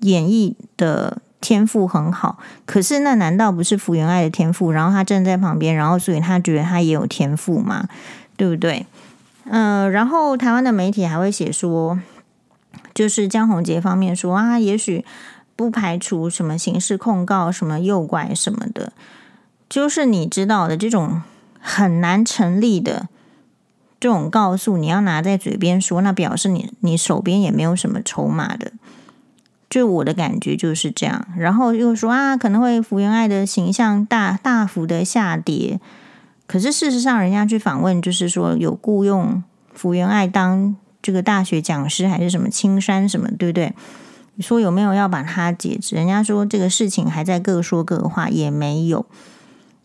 [0.00, 2.38] 演绎的天赋很好。
[2.64, 4.70] 可是那难道不是福原爱的天赋？
[4.70, 7.88] 然后他站在旁边，然后所以他觉得他也有天赋吗？
[8.36, 8.86] 对不对？
[9.44, 11.98] 嗯、然后台湾的媒体还会写说，
[12.94, 15.04] 就是江宏杰方面说啊，也许。
[15.58, 18.92] 不排除什么刑事控告、什么诱拐什么的，
[19.70, 21.22] 就是你知道的这种
[21.58, 23.08] 很难成立的
[23.98, 28.72] 这种告诉，你要拿在嘴边说，那表示你你手边也没有什么筹码的。
[29.68, 31.26] 就我的感觉就是这样。
[31.36, 35.80] 然后又说啊，可能会福原爱的形象大大幅的下跌。
[36.46, 39.42] 可是事实上，人家去访问，就是说有雇佣
[39.74, 43.74] 福原爱当这个大学讲师，还是什么青山什么，对不对？
[44.36, 45.96] 你说有没有要把他解职？
[45.96, 49.06] 人家说这个事情还在各说各话，也没有。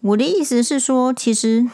[0.02, 1.66] 我的意思是说，其实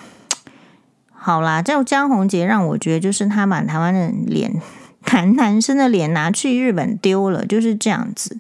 [1.20, 4.62] 好啦，叫江宏杰让我觉得就是他把台湾的脸，
[5.12, 8.40] 男男生的脸拿去日本丢了，就是这样子。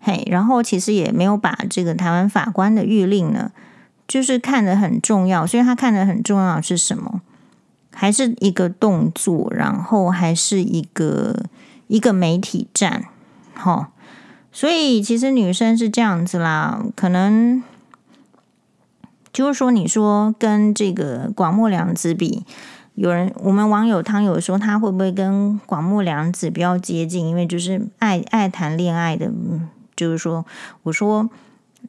[0.00, 3.50] 嘿，然后其实也没有把这个台湾法官的谕令呢，
[4.06, 5.46] 就是看得很重要。
[5.46, 7.20] 所以他看得很重要是什么？
[7.92, 11.44] 还是一个动作，然后还是一个
[11.88, 13.04] 一个媒体战。
[13.54, 13.86] 好，
[14.52, 17.62] 所以其实女生是这样子啦，可能
[19.32, 22.44] 就是说，你说跟这个广末凉子比，
[22.94, 27.26] 有人我们网友汤友说他会不会跟广末凉子比较接近？
[27.26, 29.30] 因为就是爱爱谈恋爱的，
[29.94, 30.44] 就是说，
[30.82, 31.28] 我说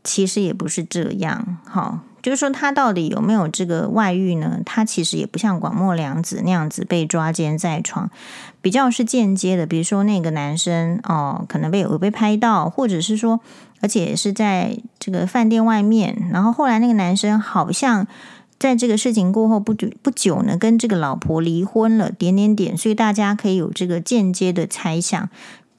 [0.03, 1.99] 其实也不是这样，好。
[2.21, 4.59] 就是说，他到底有没有这个外遇呢？
[4.65, 8.11] 他其实也不像广末凉子那样子被抓奸在床，
[8.61, 9.65] 比较是间接的。
[9.65, 13.39] 比如说，那个男生哦，可能被有被拍到，或者是说，
[13.81, 16.29] 而且是在这个饭店外面。
[16.31, 18.07] 然后后来那个男生好像
[18.57, 22.77] 在这个事情过后不久不久呢，跟这个老婆离婚了，点点点。
[22.77, 25.29] 所以大家可以有这个间接的猜想。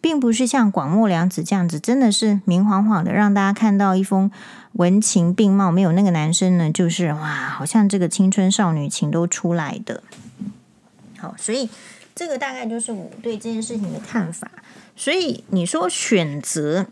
[0.03, 4.31] 并不是像广末凉子这样子，真的是明晃晃的让大家看到一封
[4.73, 10.03] 文情并茂，没有那个男生呢，就是哇，好像这个青春少女情都出来的。
[11.19, 11.69] 好，所以
[12.15, 14.51] 这个大概就是我对这件事情的看法。
[15.01, 16.87] 所以你说选择，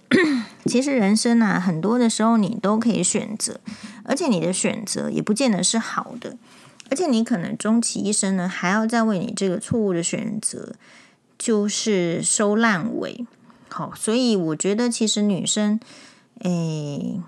[0.64, 3.60] 其实人生啊，很多的时候你都可以选择，
[4.02, 6.38] 而且你的选择也不见得是好的，
[6.90, 10.74] 而且你可能终其一生呢，还要再为你这个错误的选择。
[11.36, 13.26] 就是收烂尾，
[13.68, 15.78] 好，所以我觉得其实女生，
[16.40, 17.20] 诶，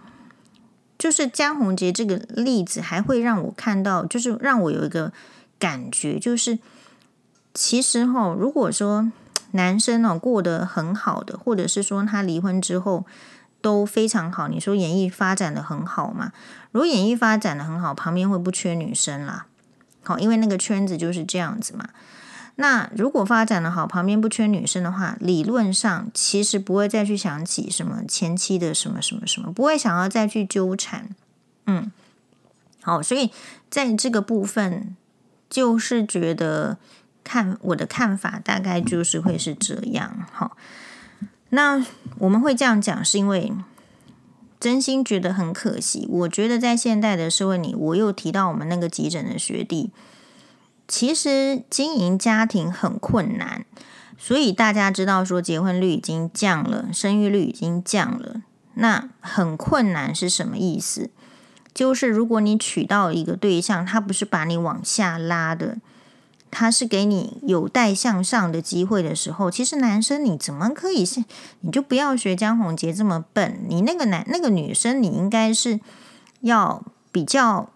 [0.99, 5.13] 就是江宏杰这个例子，还会让我看到，就是让我有一个
[5.59, 6.59] 感觉，就是
[7.53, 9.13] 其实哈，如果说
[9.53, 13.05] 男生哦过得很好的，或者是说他离婚之后
[13.61, 16.33] 都非常好，你说演艺发展的很好嘛？
[16.73, 19.47] 如果演艺发展的很好，旁边会不缺女生啦，
[20.03, 21.89] 好，因为那个圈子就是这样子嘛。
[22.57, 31.09] 那如果发展的好，旁边不缺女生的话，理论上其实不会再去想起什么前妻的什么什么什么，不会想要再去纠缠。
[31.67, 31.91] 嗯，
[32.83, 33.31] 好，所以
[33.71, 34.95] 在这个部分，
[35.49, 36.77] 就是觉得
[37.31, 40.27] 看我的看法大概就是会是这样。
[40.33, 40.57] 好，
[41.51, 41.87] 那
[42.19, 43.53] 我们会这样讲，是因为
[44.59, 46.09] 真心觉得很可惜。
[46.11, 49.93] 我觉得在现代的社会里，我又提到我们那个急诊的学弟。
[50.89, 53.65] 其实经营家庭很困难，
[54.19, 58.43] 所以大家知道说结婚率已经降了，生育率已经降了。
[58.75, 61.11] 那很困难是什么意思？
[61.73, 65.79] 就是如果你娶到一个对象，他不是把你往下拉的，
[66.51, 71.25] 他是给你有待向上的机会的时候，其实男生你怎么可以是？
[71.61, 73.61] 你就不要学江宏杰这么笨。
[73.69, 75.81] 你那个男那个女生，你应该是
[76.41, 76.83] 要
[77.13, 77.71] 比较。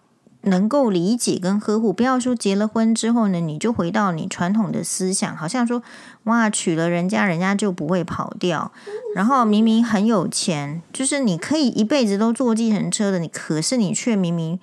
[0.47, 5.81] 能够理解跟呵护，不要说结了婚之后呢，你就回到你传统的思想，好像说
[6.25, 8.71] 哇，娶了人家人家就不会跑掉，
[9.15, 14.59] 然后明明很有钱，就是你可以一辈子都坐计程车的，你可是你却明明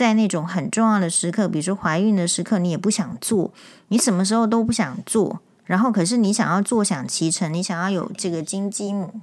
[0.00, 3.52] 在那种很重要的时刻，比如说怀孕的时刻，你也不想做，
[3.88, 9.20] 你什么时候都不想做，然后可是你想要坐享其成，你想要有这个金鸡母。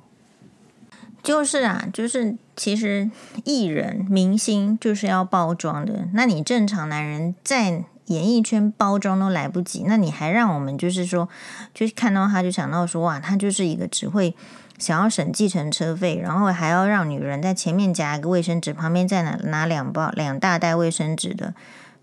[1.24, 3.10] 就是啊，就是其实
[3.44, 6.08] 艺人明星就是要包装的。
[6.14, 11.28] 那你正常男人在演艺圈包装都来不及，那你还让我们就是说，
[11.74, 14.36] 就是看到他就想到说，哇，他就是一个只会
[14.78, 21.54] 想要省计程车费，然后还要让女人在前面夹一个卫生纸，旁边再拿拿两包两大袋卫生纸的。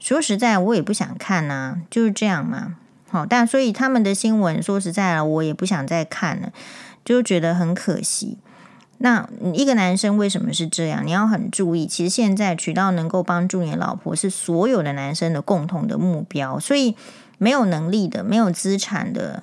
[0.01, 2.77] 说实在，我也不想看呐、就是这样嘛。
[3.09, 6.53] 好，但所以他们的新闻，说实在了，我也不想再看了，
[7.05, 8.39] 就觉得很可惜。
[8.99, 11.07] 那一个男生为什么是这样？
[11.07, 11.87] 你要很注意。
[11.87, 16.59] 其实现在娶到能够帮助你老婆是所有的男生的共同的目标。
[16.59, 16.97] 所以
[17.39, 19.43] 没有能力的、没有资产的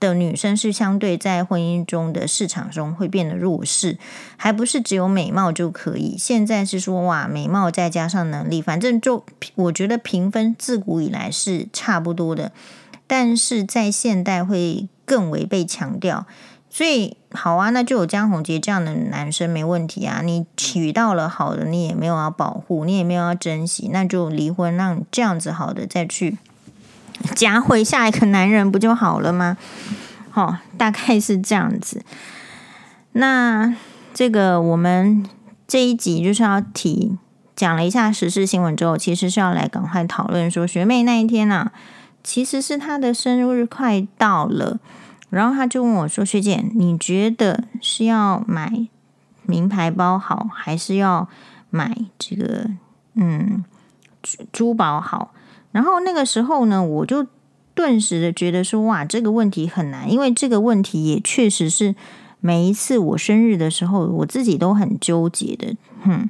[0.00, 3.98] 的女生是相对在婚姻中的市场中会变得弱势，
[4.36, 6.16] 还不是只有美貌就可以。
[6.18, 12.50] 现在是说哇，美貌再加上能力，反正就我觉得评分自古以来是差不多的，
[13.06, 16.26] 但是在现代会更为被强调。
[16.72, 20.22] 所以好啊，那就有江宏杰这样的男生没问题啊。
[20.22, 26.38] 你娶到了好的，你也没有要保护，你也没有要珍惜，那就离婚，让这样子好的再去
[27.34, 29.56] 夹回下一个男人不就好了吗？
[30.30, 32.02] 好、哦，大概是这样子。
[33.12, 33.74] 那
[34.14, 35.26] 这个我们
[35.66, 37.18] 这一集就是要提
[37.56, 41.72] 讲了一下时事新闻之后，其实是要来赶快讨论说学妹那一天啊，
[42.22, 44.78] 其实是她的生日快到了。
[45.30, 48.88] 然后他就问我说：“学姐，你觉得是要买
[49.42, 51.28] 名牌包好，还是要
[51.70, 52.68] 买这个
[53.14, 53.64] 嗯
[54.52, 55.32] 珠宝好？”
[55.72, 57.26] 然后那个时候呢，我就
[57.74, 61.94] 顿时的觉得说：“哇，这个问题很难，因为这个问题也确实是
[62.40, 66.28] 每一次我生日的时候，我自己都很纠结的。”哼，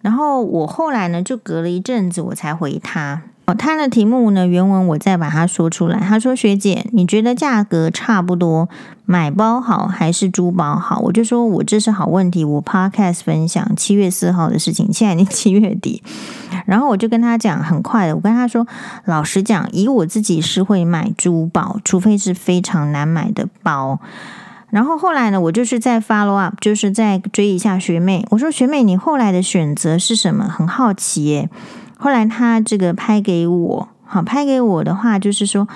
[0.00, 3.22] 然后我后来呢，就隔了一阵子我才回他。
[3.44, 5.98] 哦，他的题目呢，原文我再把它说出来。
[5.98, 8.68] 他说：“学姐，你觉得价格差不多，
[9.04, 16.00] 买包好还是珠宝好？”我就说：“我这是好问题。”我 Podcast 分享七月四号的事情，现在已经七月底。
[16.66, 18.64] 然后我就跟他讲很快的，我跟他说
[19.06, 23.98] ：“老实讲，以我自己是会买珠宝，除非是非常难买的包。”
[24.70, 28.24] 然后后来呢，我就是在 follow up，就是在追一下学妹。
[28.30, 30.44] 我说：“学妹，你后来的选择是什么？
[30.48, 31.50] 很好奇耶。”
[32.02, 35.68] 后来他这个拍给我，好，拍给我的话就是说，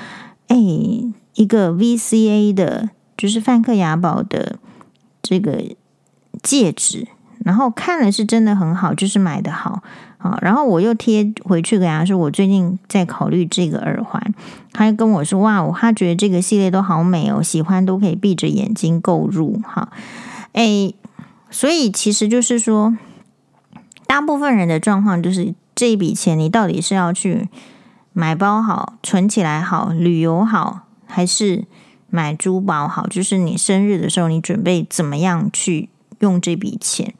[0.48, 4.58] 哎，一个 VCA 的，就是梵克雅宝的
[5.22, 5.62] 这个
[6.42, 7.06] 戒指，
[7.44, 9.84] 然后看了是真的很好，就是买的好，
[10.18, 14.20] 好，然后我又贴回去给他说，我最近在考虑这个耳环，
[14.72, 19.92] 他就跟我说，哇，他觉得这个系列都好美哦，喜欢都可以闭着眼睛购入，哈，
[20.54, 20.92] 哎，
[21.50, 22.96] 所以其实就是说，
[24.08, 25.54] 大部分人的状况就是。
[25.76, 27.48] 这一笔钱，你到底是要去
[28.14, 31.66] 买包好、存起来好、旅游好，还是
[32.08, 33.06] 买珠宝好？
[33.06, 37.14] 就是你生日的时候，你准备怎么样去用这笔钱？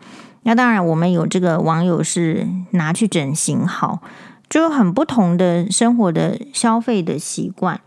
[0.44, 4.00] 那当然，我们有这个网友是拿去整形好，
[4.48, 7.80] 就很不同的生活的消费的习惯。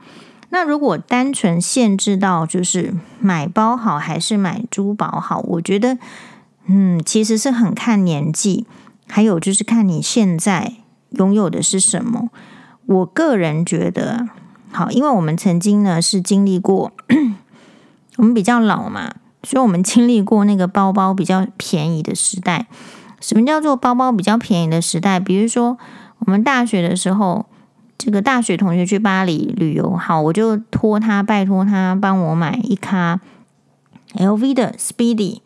[0.49, 5.97] 那如果单纯限制到就是买包好还是买珠宝好，我觉得，
[6.67, 8.67] 嗯，其实是很看年纪。
[9.09, 10.73] 还有就是看你现在
[11.09, 12.29] 拥有的是什么。
[12.85, 14.27] 我个人觉得，
[14.71, 16.91] 好，因为我们曾经呢是经历过，
[18.17, 22.67] 我们比较老嘛，所以我们经历过那个包包比较便宜的时代。
[23.19, 25.19] 什么叫做包包比较便宜的时代？
[25.19, 25.77] 比如说
[26.19, 27.47] 我们大学的时候，
[27.97, 33.19] 这个大学同学去巴黎旅游，好，我就托他拜托他帮我买一卡
[34.13, 35.39] LV 的 Speedy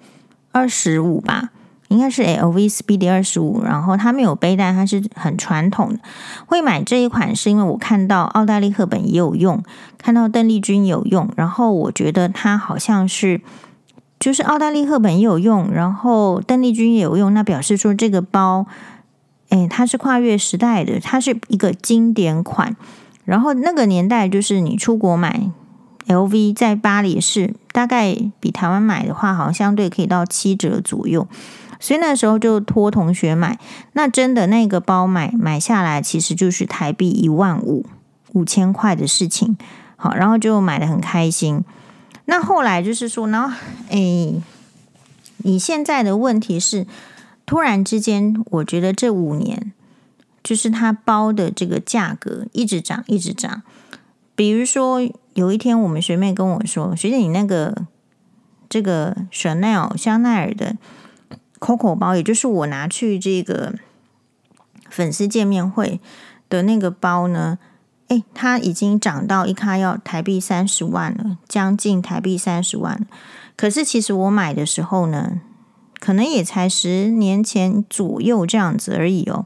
[0.51, 1.52] 二十五吧。
[1.93, 5.99] 应该是 LV Speedy 二十五，然后它没有背带，它是很传统的。
[6.47, 9.63] 会买这一款是因为我看到奥黛丽·赫本也有用，
[9.99, 13.39] 看到邓丽君有用，然后我觉得它好像是
[14.19, 18.65] 就是奥黛丽·赫本也有用，然后邓丽君也有用，那表示说这个包，
[19.49, 22.75] 哎，它是跨越时代的，它是一个经典款。
[23.23, 25.49] 然后那个年代就是你出国买
[26.07, 31.25] LV，在巴黎是大概比台湾买的话，好像相对可以到七折左右。
[31.83, 33.59] 所以那时候就托同学买，
[33.91, 37.85] 那真的那个包买买下来，其实就是台币一万五
[38.31, 39.57] 五千块的事情。
[39.97, 41.61] 好，然后就买的很开心。
[42.23, 43.53] 那后来就是说，然后
[43.89, 44.41] 诶，
[45.39, 46.87] 你现在的问题是，
[47.45, 49.73] 突然之间，我觉得这五年
[50.41, 53.61] 就是它包的这个价格一直涨，一直涨。
[54.35, 55.01] 比如说
[55.33, 57.85] 有一天，我们学妹跟我说：“学姐，你那个
[58.69, 60.77] 这个 Chanel 香奈儿的。”
[61.63, 63.73] Coco 包，也就是我拿去这个
[64.89, 66.01] 粉丝见面会
[66.49, 67.57] 的那个包呢，
[68.09, 73.07] 诶，它已经涨到一卡要台币三十万了，将近台币三十万。
[73.55, 75.39] 可是其实我买的时候呢，
[76.01, 79.45] 可能也才十年前左右这样子而已哦，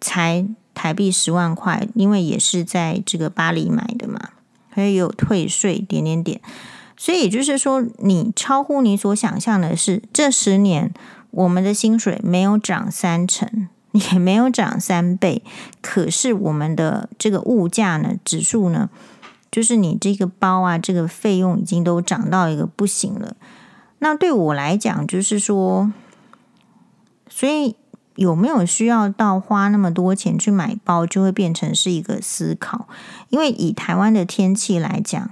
[0.00, 4.30] 才台币十万块，因为也是在这个巴黎买的嘛，
[4.68, 6.40] 还有退税点点点。
[6.96, 10.92] 所以也就是说，你超乎你所想象的是，这十年。
[11.30, 15.42] 我们的薪水没有涨三成，也没有涨三倍，
[15.80, 18.90] 可是我们的这个物价呢，指数呢，
[19.50, 23.36] 就是你这个包啊，这个费用已经都涨到一个不行了。
[24.00, 25.92] 那对我来讲，就是说，
[27.28, 27.76] 所以
[28.16, 32.88] 有没有需要到花那么多钱去买包，就会变成是一个思考。
[33.28, 35.30] 因为以台湾的天气来讲，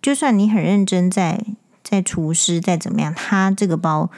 [0.00, 1.44] 就算你很认真在
[1.82, 4.10] 在厨师，再怎么样，他这个包。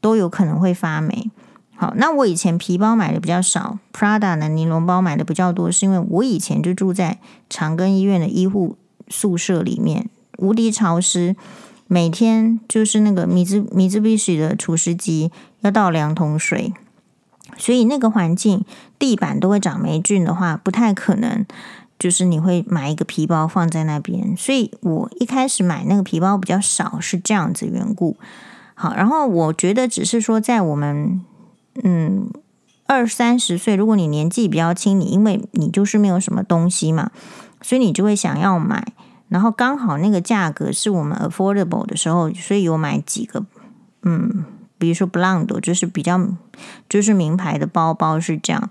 [0.00, 1.30] 都有可能会发霉。
[1.76, 8.76] 好，那我以前皮包买的比较少，Prada 的尼龙包买的比较多，是因为我以前就住在长庚医院的医护
[9.08, 11.34] 宿舍里面，无敌潮湿，
[11.86, 15.30] 每天就是那个米兹米兹必须的除湿机
[15.60, 16.74] 要倒两桶水，
[17.56, 18.62] 所以那个环境
[18.98, 21.46] 地板都会长霉菌的话，不太可能
[21.98, 24.36] 就是你会买一个皮包放在那边。
[24.36, 28.18] 所以我一开始买那个皮包比较少，是这样子缘故。
[28.80, 31.20] 好，然后我觉得只是说，在我们
[31.84, 32.30] 嗯
[32.86, 37.10] 二三十岁，如果你年纪比较轻，你因为你就是没有什么东西嘛，
[37.60, 38.94] 所以你就会想要买，
[39.28, 43.44] 然后刚好那个价格是我们 affordable 的时候，所以有买几个
[44.00, 44.46] 嗯，
[44.78, 46.18] 比如说 Blando 就是比较
[46.88, 48.70] 就是名牌的包包是这样。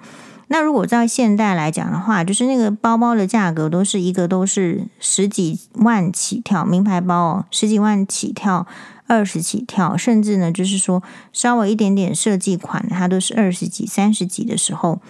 [0.50, 8.68] 那如果在现代来讲的话，就是那个包包的价格都是一个都是十几万起跳，名牌包哦，十几万起跳。
[9.12, 11.02] 二十几跳，甚至呢，就是说
[11.34, 15.02] 稍微一点点设计款，它都是二十几、三十几的时候，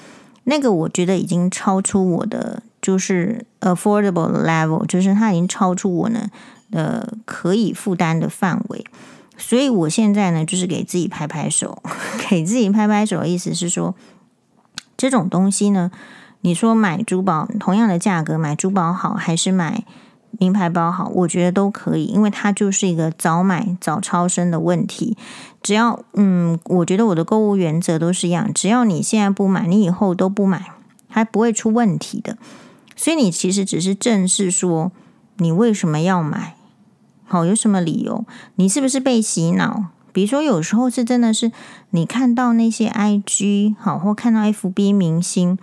[0.46, 6.30] 那个我觉得已经超出我的就是 affordable level，就是它已经超出我呢
[6.72, 8.86] 的可以负担的范围。
[9.38, 11.84] 所以我现在呢，就是给自己拍拍手，
[12.30, 13.94] 给自己拍拍手意思是说，
[15.00, 15.89] 这种东西呢，
[16.41, 19.86] 你说买珠宝同样的价格买珠宝好，还是买
[20.32, 21.08] 名牌包好？
[21.16, 25.18] 我觉得都可以，因为它就是一个早买早超生的问题。
[25.64, 30.74] 只要嗯，我觉得我的购物原则都是一样，只要你现在不买，你以后都不买，
[31.08, 32.38] 还不会出问题的。
[32.97, 34.91] 所以你其实只是正视说，
[35.38, 36.56] 你为什么要买。
[37.26, 38.26] 好，有什么理由？
[38.56, 39.86] 你是不是被洗脑？
[40.12, 41.51] 比如说，有时候是真的是
[41.91, 45.57] 你看到那些 IG 好，或看到 FB 明星，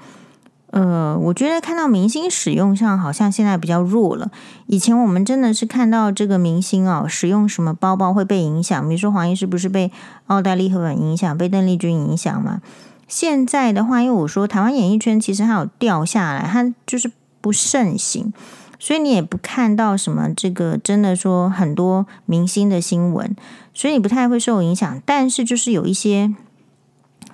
[0.71, 4.31] 呃，我觉得看到明星使用上好像现在比较弱了。
[4.67, 9.91] 以前我们真的是看到这个明星哦，使用什么包包会被影响，比如说黄医师不是被
[10.27, 12.61] 奥黛丽·赫本影响，被邓丽君影响吗？
[13.09, 18.33] 现在的话，因为我说台湾演艺圈其实还有掉下来，它就是不盛行。
[18.79, 23.35] 所以你也不看到什么这个真的说很多明星的新闻，
[23.73, 25.03] 所以你不太会受影响。
[25.05, 26.35] 但是就是有一些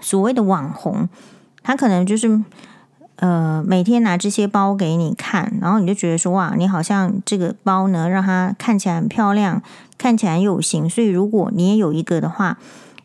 [0.00, 1.08] 所谓的网红，
[1.62, 2.42] 他可能就是
[3.16, 9.62] 呃每天拿这些包给你看，然后你就觉得说哇，你好像这个包呢让它看起来很漂亮，
[9.98, 10.88] 看起来有型。
[10.88, 12.58] 所以如果你也有一个的话，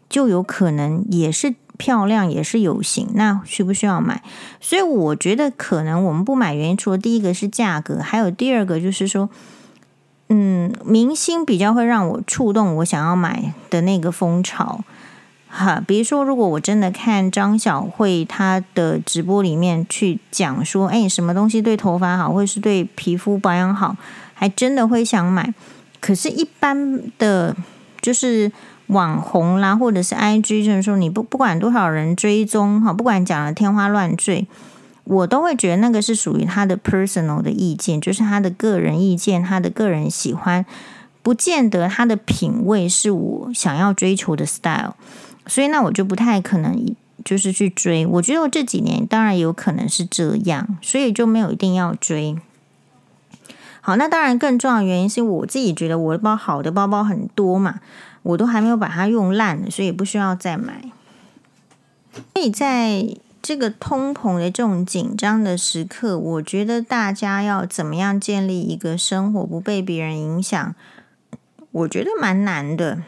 [0.10, 1.56] 就有可能也是。
[1.78, 4.22] 漂亮也是有型，那需不需要买？
[4.60, 9.30] 所以我觉得可能我们不买原因，除了第一个是价格，还有第二个就是说，
[10.30, 14.84] 嗯，明星比较会让我触动我想要买的那个风潮。
[15.48, 23.96] 哈，比如说，如果我真的看张小慧她的直播里面去讲说，哎，什么东西对头发好，或是对皮肤保养好，
[24.34, 25.54] 还真的会想买。
[26.02, 27.56] 可是，一般的，
[28.02, 28.52] 就是。
[28.88, 34.48] 网红啦，或者是 IG，就是说你不不管多少人追踪哈，不管讲的天花乱坠，
[35.04, 40.66] 我都会觉得那个是属于他的 personal 的意见，就是他的个人意见，他的个人喜欢，
[41.22, 44.94] 不见得他的品味是我想要追求的 style，
[45.46, 48.06] 所以那我就不太可能就是去追。
[48.06, 52.38] 我觉得我这几年当然有可能是这样，所以就没有一定要追。
[53.82, 57.80] 好，那当然更重要的原因是我自己觉得我的包好的包包很多嘛。
[58.28, 60.92] 我都还没有把它用烂，所以不需要再买。
[62.34, 70.76] 所以在这个通膨的这种紧张的时刻，我觉得大家要怎么样建立一个生活不被别人影响，
[71.72, 73.04] 我觉得蛮难的。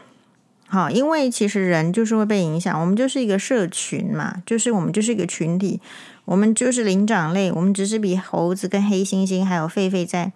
[0.67, 5.81] 好，因为其实人就是会被影响，我们就是一个社群嘛，就是我们就是一个群体，
[6.23, 10.31] 我们就是灵长类，我们只是比猴子跟黑猩猩还有狒狒在。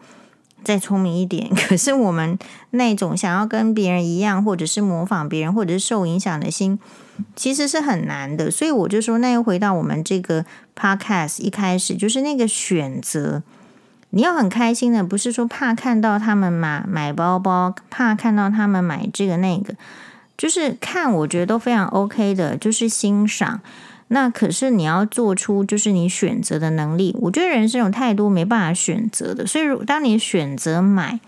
[0.64, 2.38] 再聪明一点， 可是我们
[2.72, 6.80] 那种想要跟别人一样，或者是模仿别人，或者是受影响的心，
[7.36, 8.50] 其实是很难的。
[8.50, 10.46] 所以我就说，那又回到我们这个
[10.76, 13.44] podcast 一开始，就是那个选择，
[14.12, 19.76] 你要很开心的，不是说怕看到他们买买包包，怕看到他们买这个那个，
[20.38, 23.62] 就是看，我觉得都非常 OK 的，就是欣赏。
[24.14, 31.20] 那可是你要做出就是你选择的能力，我觉得人生有太多没办法选择的，所以当你选择买，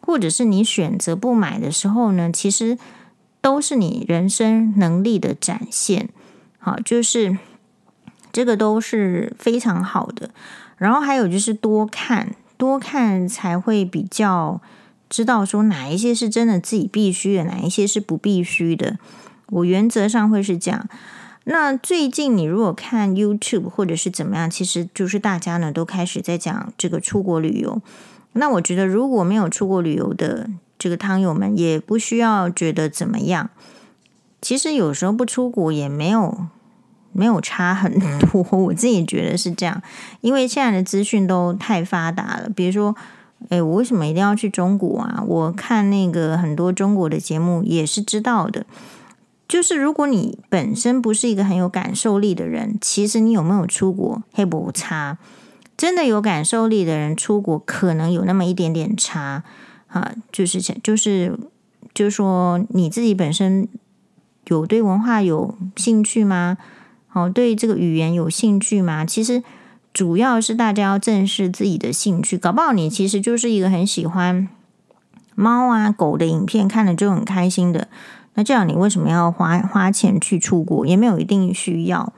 [0.00, 2.78] 或者是你选择不买的时候呢，其实
[3.42, 6.08] 都是你人生能力的展现。
[6.58, 7.36] 好，就是
[8.32, 10.30] 这个都是非常好的。
[10.78, 14.62] 然后还有就是多看，多看才会比较
[15.10, 18.96] 知道说哪一些是真的自己必须的，哪一些是不必须的。
[19.48, 20.88] 我原则上会是这样。
[21.44, 27.80] 那最近你如果看 YouTube 或者是怎么样，其实就是大家呢都开始在讲这个出国旅游。
[28.34, 33.50] 那我觉得如果没有出国旅游的这个汤友们，也不需要觉得怎么样。
[34.40, 36.46] 其实有时候不出国也没有
[37.12, 39.82] 没有差很多，我自己觉得是这样。
[40.20, 42.94] 因为现在的资讯都太发达了，比如说，
[43.48, 45.24] 诶，我为什么一定要去中国啊？
[45.26, 48.64] 我看那个很多中国的节目也是知道的。
[49.50, 55.18] 就是如果你本身不是一个很有感受力的人，其实你有没有出国，黑不差。
[55.76, 59.42] 真的有感受力的人出国，可能有那么一点点差
[59.88, 60.12] 啊。
[60.30, 61.36] 就是就是
[61.92, 63.66] 就是说，你自己本身
[64.46, 66.56] 有对文化有兴趣吗？
[67.12, 69.04] 哦，对这个语言有兴趣吗？
[69.04, 69.42] 其实
[69.92, 72.38] 主要是大家要正视自己的兴趣。
[72.38, 74.48] 搞不好你其实就是一个很喜欢
[75.34, 77.88] 猫啊狗的影片，看了就很开心的。
[78.34, 80.86] 那这样你为什么要花花钱去出国？
[80.86, 82.12] 也没有一定需要。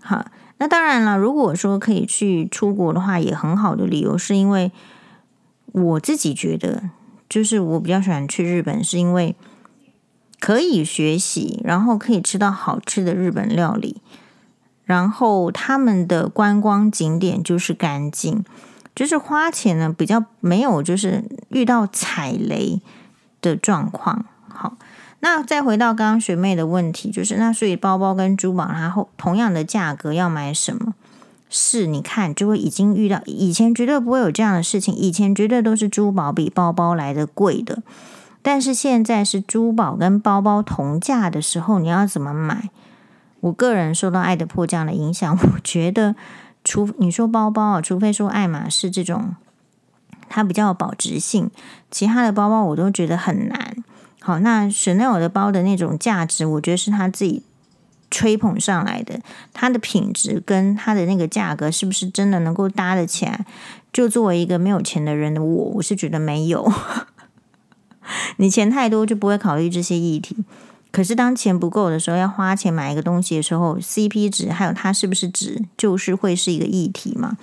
[0.00, 0.26] 好，
[0.58, 4.72] 那当然了，如果说可以去出国的话，也很好的理由是因为
[5.72, 6.90] 我自己觉得，
[7.28, 9.36] 就是我比较喜欢去日本，是因为
[10.40, 14.00] 可以学习，然后可以吃到好吃的日本料理，
[14.84, 18.42] 然后他们的观光景点就是干净，
[18.94, 22.80] 就是花钱呢比较没有就是遇到踩雷
[23.42, 24.24] 的状况。
[24.48, 24.76] 好，
[25.20, 30.94] 那再回到刚刚学妹的问题，就是那所以包包跟珠宝，然后同样的价格要买什么？
[31.48, 37.82] 是，你看就会已经遇到，以前绝对不会有这样的事情，以前绝对都是珠宝比包包来的贵的，
[38.40, 42.70] 但是现在是珠宝跟包包同价的时候，你要怎么买？
[43.40, 46.14] 我个人受到爱的迫降的影响， 我觉得，
[46.62, 49.34] 除你说包包啊，除非说爱马仕这种，
[50.28, 51.50] 它比较有保值性，
[51.90, 53.76] 其他的包包我都觉得很难。
[54.20, 57.42] 好，那 Chanel 的包的那种价值，我觉得是他自己。
[58.12, 59.20] 吹捧上来的，
[59.52, 63.46] 它的品质跟它的那个价格是不是真的能够搭得起来？
[63.92, 66.68] 就作为一个没有钱的人的我，我是觉得没有。
[68.38, 70.36] 你钱太多就不会考虑这些议题，
[70.90, 77.36] 可是当钱不够的时候，要花钱买一个东西的时候，CP 值还有它是不是值，就是会是一个议题嘛。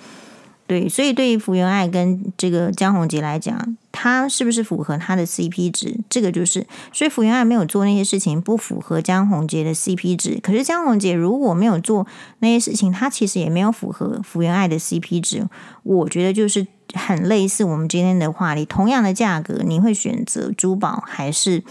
[0.68, 5.98] 对，所以对于福原爱跟这个江宏杰来讲，他是不是符合他的 CP 值？
[6.10, 10.38] 这个就是，所以福原爱没有做那些事情，不符合江宏杰的 CP 值。
[10.42, 12.06] 可是江宏杰如果没有做
[12.40, 15.48] 那些事情，他其实也没有符合福原爱的 CP 值。
[15.84, 21.64] 我觉得就是很类似我们今天的话题，同样的价格，你会选择珠宝还是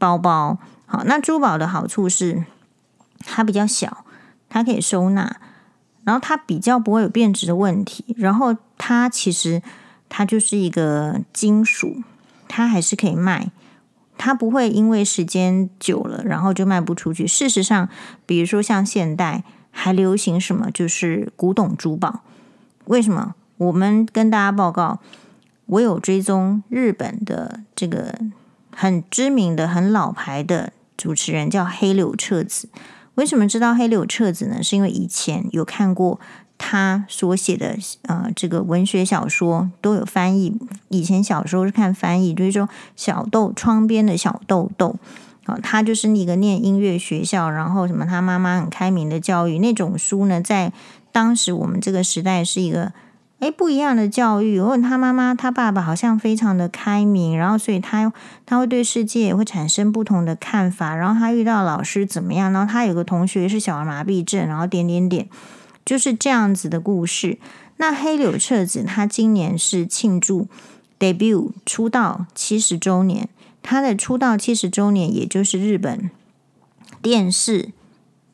[0.00, 0.58] 包包？
[0.86, 2.44] 好，那珠宝的好处是
[3.24, 4.04] 它比较小，
[4.48, 5.36] 它可以收纳。
[6.04, 9.62] 然后它比较不会有变质的问题，然后它其实
[10.08, 12.02] 它就是一个金属，
[12.48, 13.50] 它还是可以卖，
[14.18, 17.26] 它不会因为时间久了然后就卖不出去。
[17.26, 17.88] 事实上，
[18.26, 22.20] 比如说像现代还流行什么，就是古董珠宝。
[22.86, 23.34] 为什么？
[23.58, 25.00] 我们跟大家报告，
[25.66, 28.18] 我有追踪日本的这个
[28.74, 32.70] 很知名的、很老牌的主持人，叫黑柳彻子。
[33.16, 34.62] 为什么知道黑柳彻子呢？
[34.62, 36.18] 是因为以前有看过
[36.56, 40.56] 他所写的呃这个文学小说都有翻译。
[40.88, 44.96] 以前小时候是看翻译，就是说小豆窗边的小豆豆
[45.44, 50.72] 啊，他就是那个念音乐学校，然后什么他妈妈很开明的教育那种书呢，在
[51.12, 52.92] 当时我们这个时代是一个。
[53.40, 54.60] 诶，不一样的教育。
[54.60, 58.12] 我问他妈妈，他爸爸好像非常的开明，然后所以他
[58.44, 60.94] 他会对世界也会产生不同的看法。
[60.94, 62.52] 然后他遇到老师怎么样？
[62.52, 65.26] 然后他有个同学是小儿麻痹症，然后点点点，
[65.86, 67.38] 就是这样子的故事。
[67.78, 70.46] 那黑柳彻子他今年是庆祝
[70.98, 73.30] debut 出道七十周年，
[73.62, 76.10] 他的出道七十周年，也就是日本
[77.00, 77.70] 电视。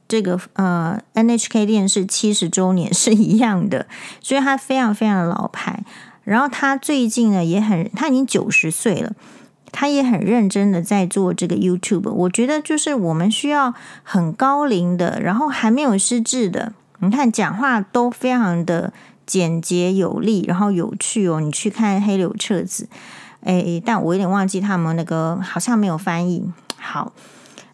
[0.09, 3.87] 这个呃，NHK 电视七十周年是一样的，
[4.21, 5.83] 所以他非常非常的老牌。
[6.23, 9.13] 然后他最近呢也很，他已经九十岁了，
[9.71, 12.11] 他也很认真的在做这个 YouTube。
[12.11, 18.93] 我觉得就是我们需要很高龄的，然后还没有失智的，你看讲话都非常的
[19.25, 21.41] 简洁有力，然后有趣哦。
[21.41, 22.89] 你去看黑柳彻子，
[23.45, 27.13] 哎，但我有点忘记他们那个好像没有翻译好。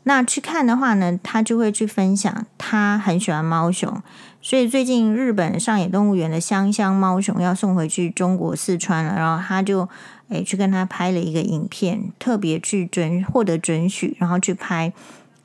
[0.04, 4.02] 那去看的话呢，他就会去分享，他很喜欢猫熊，
[4.40, 9.88] 所以最近日本上野动物园的香香猫熊要送回去中国四川了，然后他就
[10.28, 14.92] 诶去跟他拍了一个影片，特别去准获得准许，然后去拍，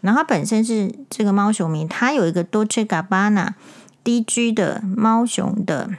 [0.01, 3.49] 然后他本身是这个猫熊迷，他有一个 Dolce Gabbana
[4.03, 5.91] DG 的猫熊的。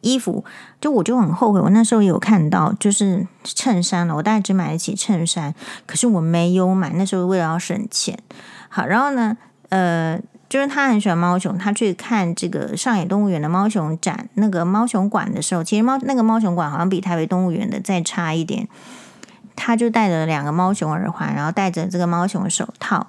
[0.00, 0.44] 衣服，
[0.80, 5.54] 就我就很后悔，我那时候有看到，就是衬衫了，我大概只买得起衬衫，
[5.86, 8.18] 可是我没有买，那时候为了要省钱。
[8.68, 9.36] 好，然后呢，
[9.68, 18.68] 呃，就是他很喜欢猫熊，他去看这个上野动物园的猫熊展，那个猫熊馆的时候，其实猫那个猫熊馆好像比台北动物园的再差一点。
[19.56, 23.08] 他就戴着两个猫熊耳环，然后戴着这个猫熊手套。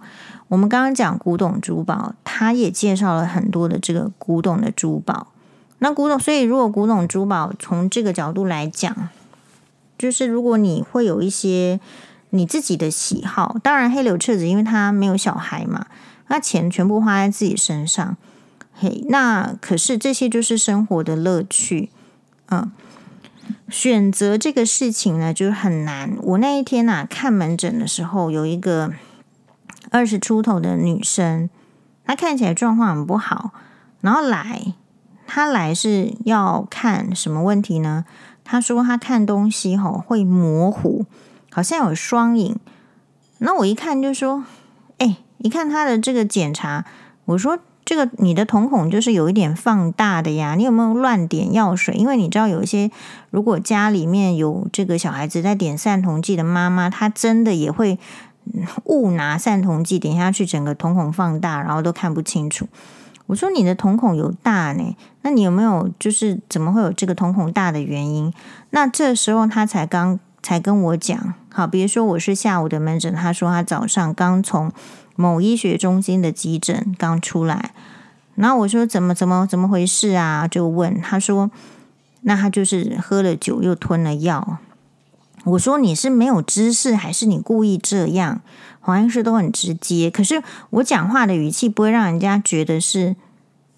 [0.50, 5.28] 我们刚刚讲古董珠宝，他也介绍了很多的这个古董的珠宝。
[5.84, 9.10] 那古董，所以如果古董珠宝从这个角度来讲，
[9.98, 11.80] 就是如果你会有一些
[12.30, 15.88] 你自己的喜好，当然黑柳彻子因为他没有小孩嘛，
[16.28, 18.16] 那钱全部花在自己身上，
[18.76, 21.90] 嘿，那可是这些就是生活的乐趣，
[22.50, 22.72] 嗯，
[23.68, 26.16] 选择这个事情呢就是很难。
[26.22, 28.92] 我那一天呐、看门诊的时候，有一个
[29.90, 31.50] 二十出头的女生，
[32.06, 33.50] 她看起来状况很不好，
[34.02, 34.76] 然后来。
[35.34, 38.04] 他来是要看什么问题呢？
[38.44, 41.06] 他说他看东西吼会模糊，
[41.50, 42.58] 好像有双影。
[43.38, 44.44] 那我一看就说，
[44.98, 46.84] 哎，一看他的这个检查，
[47.24, 51.96] 我说这个你的瞳孔就是有一点放大的呀，你有没有乱点药水？
[51.96, 52.92] 因为你知道有一些
[53.30, 57.98] 如果家里面有这个小孩子在点散瞳剂的妈妈，她真的也会
[58.84, 62.68] 误拿散瞳剂点下去，整个瞳孔放大，然后都看不清楚。
[63.32, 68.34] 我说你的瞳孔有大呢，那你有没有就是怎么会有这个瞳孔大的原因？
[68.72, 74.70] 那这时候他才刚才跟我讲，好，比如说我是下午的门诊，他说他早上刚从
[75.16, 77.72] 某医学中心的急诊刚出来，
[78.36, 80.46] 然后我说怎么怎么怎么回事啊？
[80.46, 81.50] 就问他说，
[82.24, 84.58] 那他就是喝了酒又吞了药。
[85.46, 88.42] 我说你是没有知识，还是你故意这样？
[88.82, 93.16] 黄医师都很直接，可是我讲话的语气不会让人家觉得是，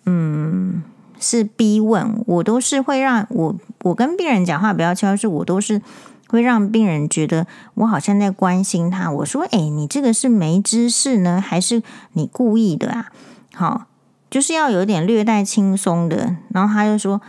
[0.06, 0.82] 嗯，
[1.20, 2.24] 是逼问。
[2.26, 5.82] 我都是会让我我跟病人讲话比较悄，是我都是
[6.28, 7.46] 会让病人觉得
[7.76, 9.12] 我好像在关心他。
[9.12, 11.84] 我说，哎，你这个是没知识呢，还是
[12.14, 13.12] 你故意的啊？
[13.54, 13.86] 好，
[14.32, 16.38] 就是要有点略带轻松的。
[16.50, 17.22] 然后他就说。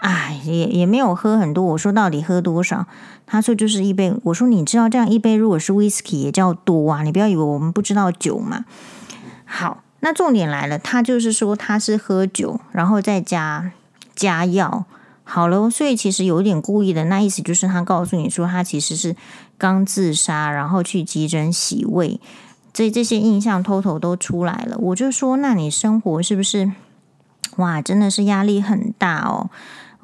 [0.00, 1.64] 哎，也也没有喝很多。
[1.64, 2.86] 我说到底喝多少？
[3.26, 4.14] 他说就是一杯。
[4.24, 8.64] 我说你知道这样一杯如果是 whisky 也叫多啊，你不要以为我们不知道酒嘛。
[9.44, 13.72] 好，那重点来了，他就是说他是喝酒，然后再加
[14.14, 14.84] 加药。
[15.26, 19.16] 好了，所以其实有点故意的，那意思就是他告诉你说他其实是
[19.56, 22.20] 刚自杀，然后去急诊洗胃，
[22.74, 24.76] 这这些印象偷偷都出来了。
[24.78, 26.72] 我就说，那你生活是不是
[27.56, 29.48] 哇，真的是压力很大哦？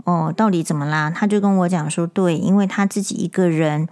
[0.04, 1.12] 哦，到底怎么啦？
[1.14, 3.88] 他就跟我讲说，对，因为他自己一个人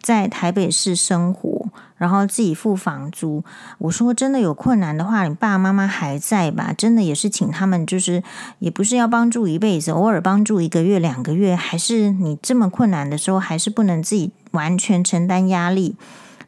[0.00, 3.44] 在台北市生活，然后自己付房租。
[3.78, 6.72] 我说，真的有困难的话，你爸爸妈妈还在吧？
[6.72, 8.22] 真的也是请他们，就是
[8.58, 15.96] 也不是要帮助一辈子，偶尔帮助一个月、两个月，还是你这么困难的时候，还是不能自己完全承担压力。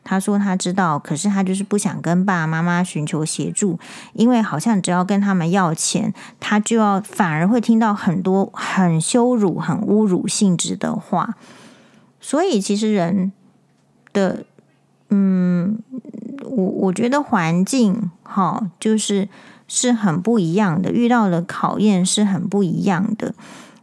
[0.04, 3.78] 他说他知道，可是他就是不想跟爸爸妈妈寻求协助，
[4.14, 11.36] 因为好像只要跟他们要钱，他就要反而会听到很多很羞辱、很侮辱性质的话。
[12.20, 13.32] 所以其实人
[14.12, 14.44] 的，
[15.10, 15.78] 嗯，
[16.44, 19.28] 我我觉得环境哈，就是
[19.68, 23.34] 是很不一样的，遇到的考验是很不一样的。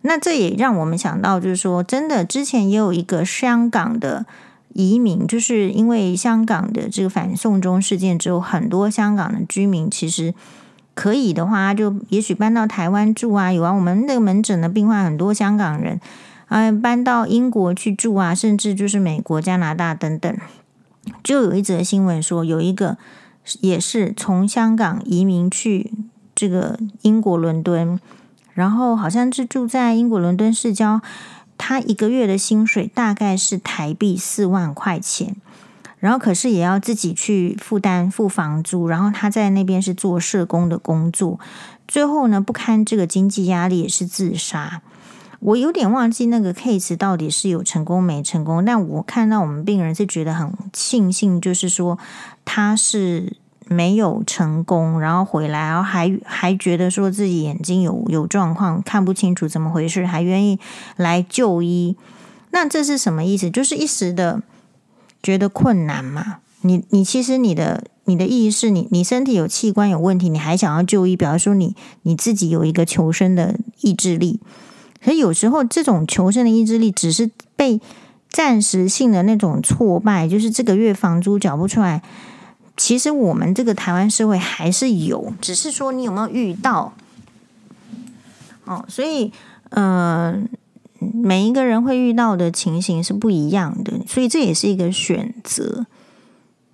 [0.02, 4.26] 那这也让我们想到，就是说，真的之前也有一个香港的。
[4.74, 10.34] 移民就是因为香港的这个反送中事件之后，很多香港的居民其实
[10.94, 13.52] 可以的话，就也许搬到台湾住啊。
[13.52, 16.00] 有啊，我们那个门诊的病患很多香港人，
[16.48, 20.38] 啊，搬到英国去住啊，甚至就是美国、加拿大等等。
[21.24, 22.98] 就有一则新闻说，有一个
[23.62, 25.92] 也是从香港移民去
[26.36, 28.00] 这个英国伦敦，
[28.54, 31.02] 然后好像是住在英国伦敦市郊。
[31.60, 35.36] 他一个月的薪水大概是台币四万块钱，
[36.00, 41.40] 然后可是也要自己去负担付房租，然后他在那边是做社工的工作，
[41.88, 44.82] 最后呢不堪这个经济压力也是自杀。
[45.40, 52.00] 我有点忘记那个 case 到底是有成功没成功，但我看到我们病人是觉得很庆幸，就是说
[52.44, 53.38] 他是。
[53.70, 60.60] 没有成功，然后回来，然后还还觉得说自己眼睛有有状况，看不清楚怎么回事，还愿意
[60.98, 61.96] 来就医。
[62.50, 63.50] 那这是什么意思？
[63.52, 64.42] 就是一时的
[65.22, 66.40] 觉得困难嘛。
[66.62, 74.40] 你你其实你的你的意思是你你身体有器官有问题，你还想要就医，表示说你你自己有一个求生的意志力。
[75.02, 77.80] 可有时候这种求生的意志力只是被
[78.28, 82.02] 暂时性的那种挫败，就是这个月房租缴不出来。
[82.80, 86.94] 其实我们这个台湾社会还是有，只是说你有没有遇到
[88.64, 88.86] 哦。
[88.88, 89.34] 所以，
[89.72, 90.48] 嗯、
[90.98, 95.88] 每一个人会遇到的情形是不一样的，所以这也是一个选择。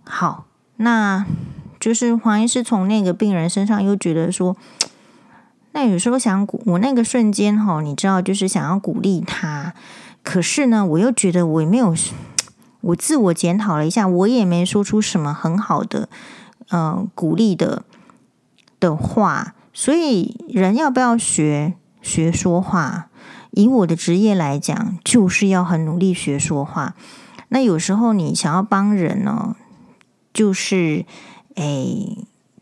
[0.04, 0.46] 好，
[0.78, 1.26] 那
[1.80, 4.56] 就是黄医师从那个病人身上又觉得说，
[5.72, 9.74] 那有时候想鼓我那个瞬间哈，你知道，就是想要鼓励他，
[10.22, 11.96] 可是呢，我又觉得我也没有。
[12.86, 16.08] 我自我检讨了一下，我也没说出什么很好的，
[16.70, 17.84] 嗯、鼓励的
[18.80, 19.56] 的话。
[19.74, 23.10] 所以，人要不要学学说话？
[23.52, 26.94] 以我的职业来讲，就是要很努力学说话。
[27.50, 29.56] 那有时候你想要帮人呢，
[30.34, 31.06] 就是，
[31.56, 31.88] 哎，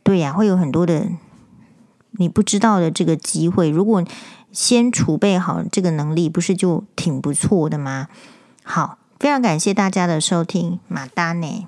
[0.04, 1.08] 对呀，会有很多的
[2.12, 3.70] 你不知道的这个机会。
[3.70, 4.04] 如果
[4.52, 8.08] 先储备好这个能力，不是就挺不错的吗？
[8.64, 8.98] 好。
[9.24, 11.66] 非常感谢大家的收听，马达呢。